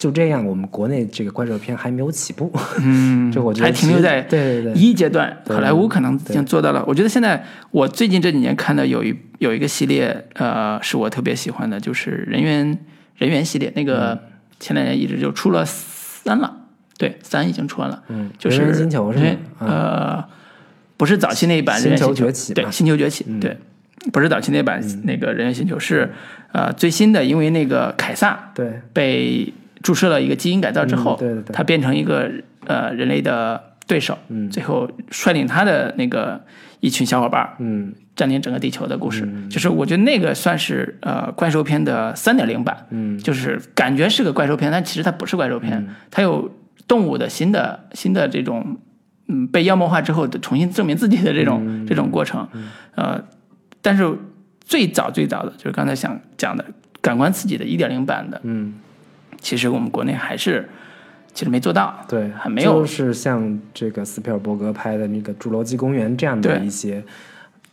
[0.00, 2.50] 就这样，我们国内这个怪兽片还没有起步，
[2.80, 4.72] 嗯， 就我觉得还停留在对对对。
[4.72, 6.82] 一阶段，好莱坞可能已经做到了。
[6.86, 12.78] 我觉得现在我最近这几年看的有一有一个系列，呃，是我特别喜欢的，就是人猿
[13.18, 14.20] 人猿系列，那个嗯。
[14.58, 16.54] 前两年一直就出了三了，
[16.98, 19.38] 对，三已经出完了，嗯就是人猿星球是吗人？
[19.60, 20.22] 呃，
[20.98, 23.56] 不是早期那一版人猿星球崛起嘛嗯星球崛起，对，
[24.12, 26.12] 不是早期那版那个人猿星球，是
[26.52, 28.82] 呃最新的，因为那个凯撒对。
[28.92, 29.50] 被
[29.82, 31.54] 注射了一个基因改造之后，嗯对对对。
[31.54, 32.30] 他变成一个
[32.66, 34.48] 呃人类的对手，嗯。
[34.50, 36.40] 最后率领他的那个
[36.80, 37.92] 一群小伙伴儿嗯。
[38.16, 43.18] 占领整个地球的故事，就是我觉得那个算是呃怪兽片的三点零版，嗯。
[43.18, 46.50] 就是感觉是个怪兽片，但其实它不是怪兽片，它有
[46.86, 48.76] 动物的新的新的这种
[49.28, 51.86] 嗯被妖魔化之后的重新证明自己的这种、嗯。
[51.86, 52.46] 这种过程，
[52.94, 53.24] 呃，
[53.80, 54.12] 但是
[54.60, 56.62] 最早最早的就是刚才想讲的
[57.00, 58.74] 感官刺激的一点零版的，嗯，
[59.40, 60.68] 其实我们国内还是
[61.34, 62.80] 其实没做到，对，还没有。
[62.80, 67.02] 就是像这个斯皮尔伯格拍的那个《侏罗纪公园》这样的一些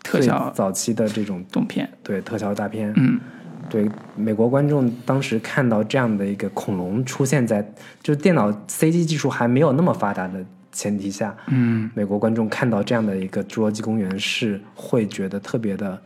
[0.04, 3.20] 特效早期的这种动片，对特效大片，嗯，
[3.70, 7.62] 对美国观众当时看到这样的一个恐龙出现在，
[8.02, 16.00] 就是电脑 CG 技术还没有那么发达的前提下，嗯，美国观众看到这样的一个侏罗纪公园是会觉得特别的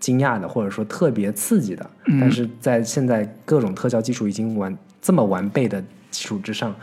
[0.00, 1.88] 惊讶的，或者说特别刺激的。
[2.06, 6.74] 嗯但是在现在各种特效技术已经完这么完备的基础之上，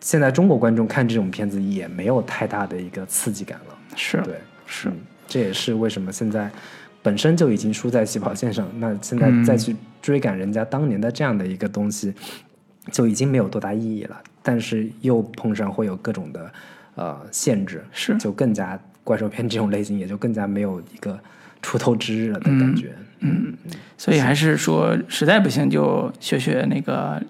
[0.00, 3.78] 现在中国观众看这种片子也没有太大的一个刺激感了。
[3.94, 4.34] 是对，
[4.66, 6.50] 是嗯，这也是为什么现在
[7.02, 12.12] 本身就已经输在起跑线上，那现在嗯再去追赶人家当年的这样的一个东西，
[12.90, 14.20] 就已经没有多大意义了。
[14.42, 16.52] 但是又碰上会有各种的
[16.94, 21.18] 呃限制，是就更加怪兽片这种类型也就更加没有一个
[21.62, 22.92] 出头之日了的感觉。
[23.20, 23.52] 嗯，
[23.96, 27.20] 所以还是说实在不行就学学那个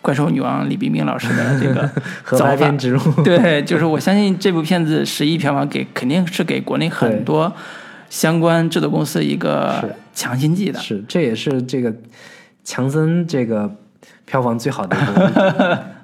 [0.00, 1.86] 怪兽女王李冰冰老师的这个
[2.22, 7.54] 合走法拍片植入，对，就是我相信这部片子十亿票房给肯定是给国内很多
[8.08, 10.80] 相关制作公司一个强心剂的。
[10.80, 11.94] 是，这也是这个
[12.64, 13.70] 强森这个
[14.24, 15.20] 票房最好的一部，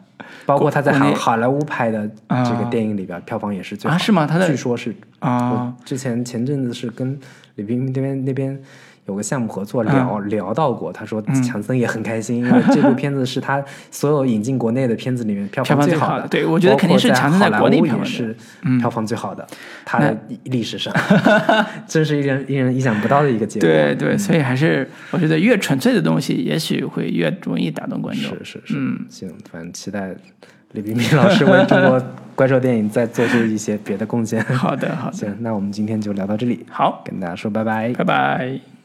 [0.47, 4.27] 包括他在好好莱坞拍的这个啊电影里边，票房也是最好啊是吗？
[4.27, 4.94] 他的据说是。
[5.18, 5.51] 啊。
[5.51, 7.18] 我之前前阵子是跟
[7.56, 8.62] 李冰冰那边那边
[9.07, 18.37] 有个项目合作聊、聊到过，他说嗯强森也很开心，因为这部片子是他所有引进国内的片子里面票票房最好的对我觉得肯定是强森在在国内票房是
[18.81, 19.47] 票房最好的，
[19.85, 20.93] 他的历史上，
[21.87, 23.69] 真是一人令人意想不到的一个结果。
[23.69, 28.37] 对对，所以还是我觉得越纯粹的东西，也许会越容易打动观众。
[28.39, 30.15] 是是是，嗯，行，反正期待
[30.73, 32.03] 李冰冰老师为中国
[32.35, 34.43] 怪兽电影再做出一些别的贡献。
[34.47, 37.93] 好的好的，行，那我们今天就聊到这里，好，跟大家说拜拜。
[37.95, 38.76] 拜拜。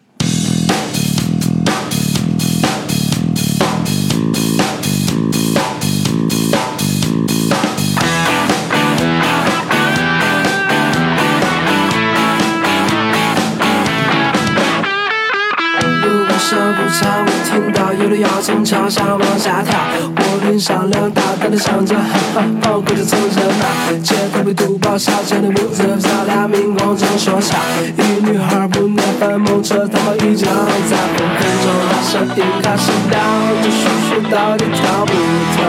[18.11, 19.79] 听到有人要从桥上往下跳，
[20.15, 22.01] 我脸上两大胆的想着，哈
[22.35, 23.63] 哈，放过这从前吧。
[24.03, 27.55] 街头被堵爆，小街的屋子漂亮，明光正说笑。
[27.97, 30.47] 一女孩不耐烦，猛扯他妈一脚，
[30.89, 31.23] 在风
[31.63, 33.17] 中大声音开始聊，
[33.63, 35.13] 这叔叔到底跳不
[35.55, 35.59] 跳？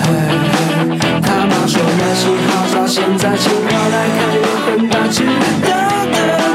[0.00, 0.06] 嘿
[0.72, 6.47] 嘿，他妈说男性号召，现在请我来看有很大区别的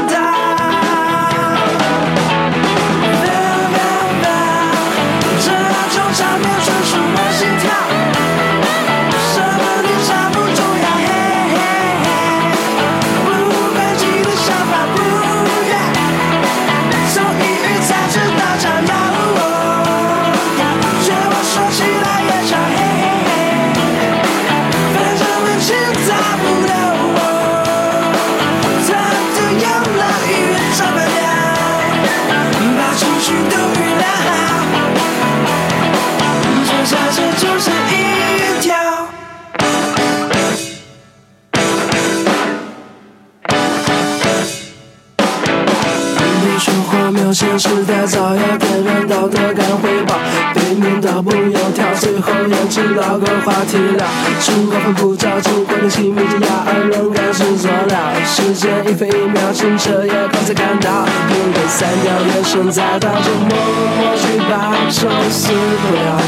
[52.74, 54.04] 知道个话题了。
[54.40, 57.96] 生活很枯燥，生活的亲密之牙，而人感是做了。
[58.26, 61.06] 时间一分一秒，清澈夜空才看到。
[61.30, 63.54] 有人三条眼神在当中默
[63.94, 66.18] 默去把手撕不了。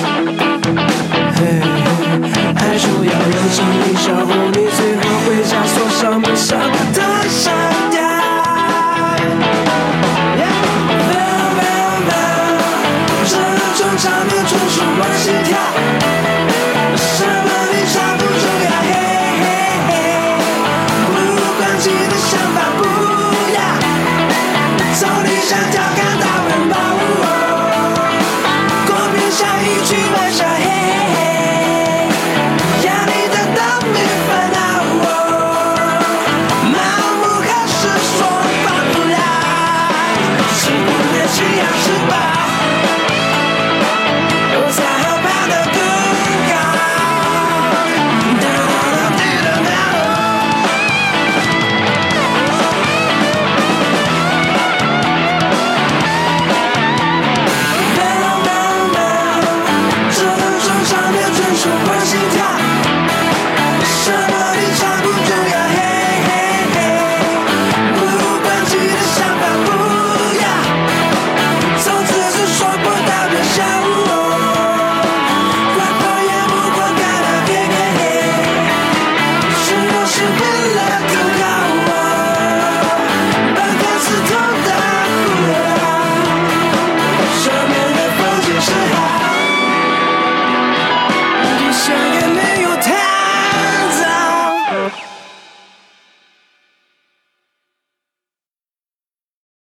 [1.34, 1.58] 嘿，
[2.54, 7.15] 还说要人生一小步，你最后回家锁上门上个灯。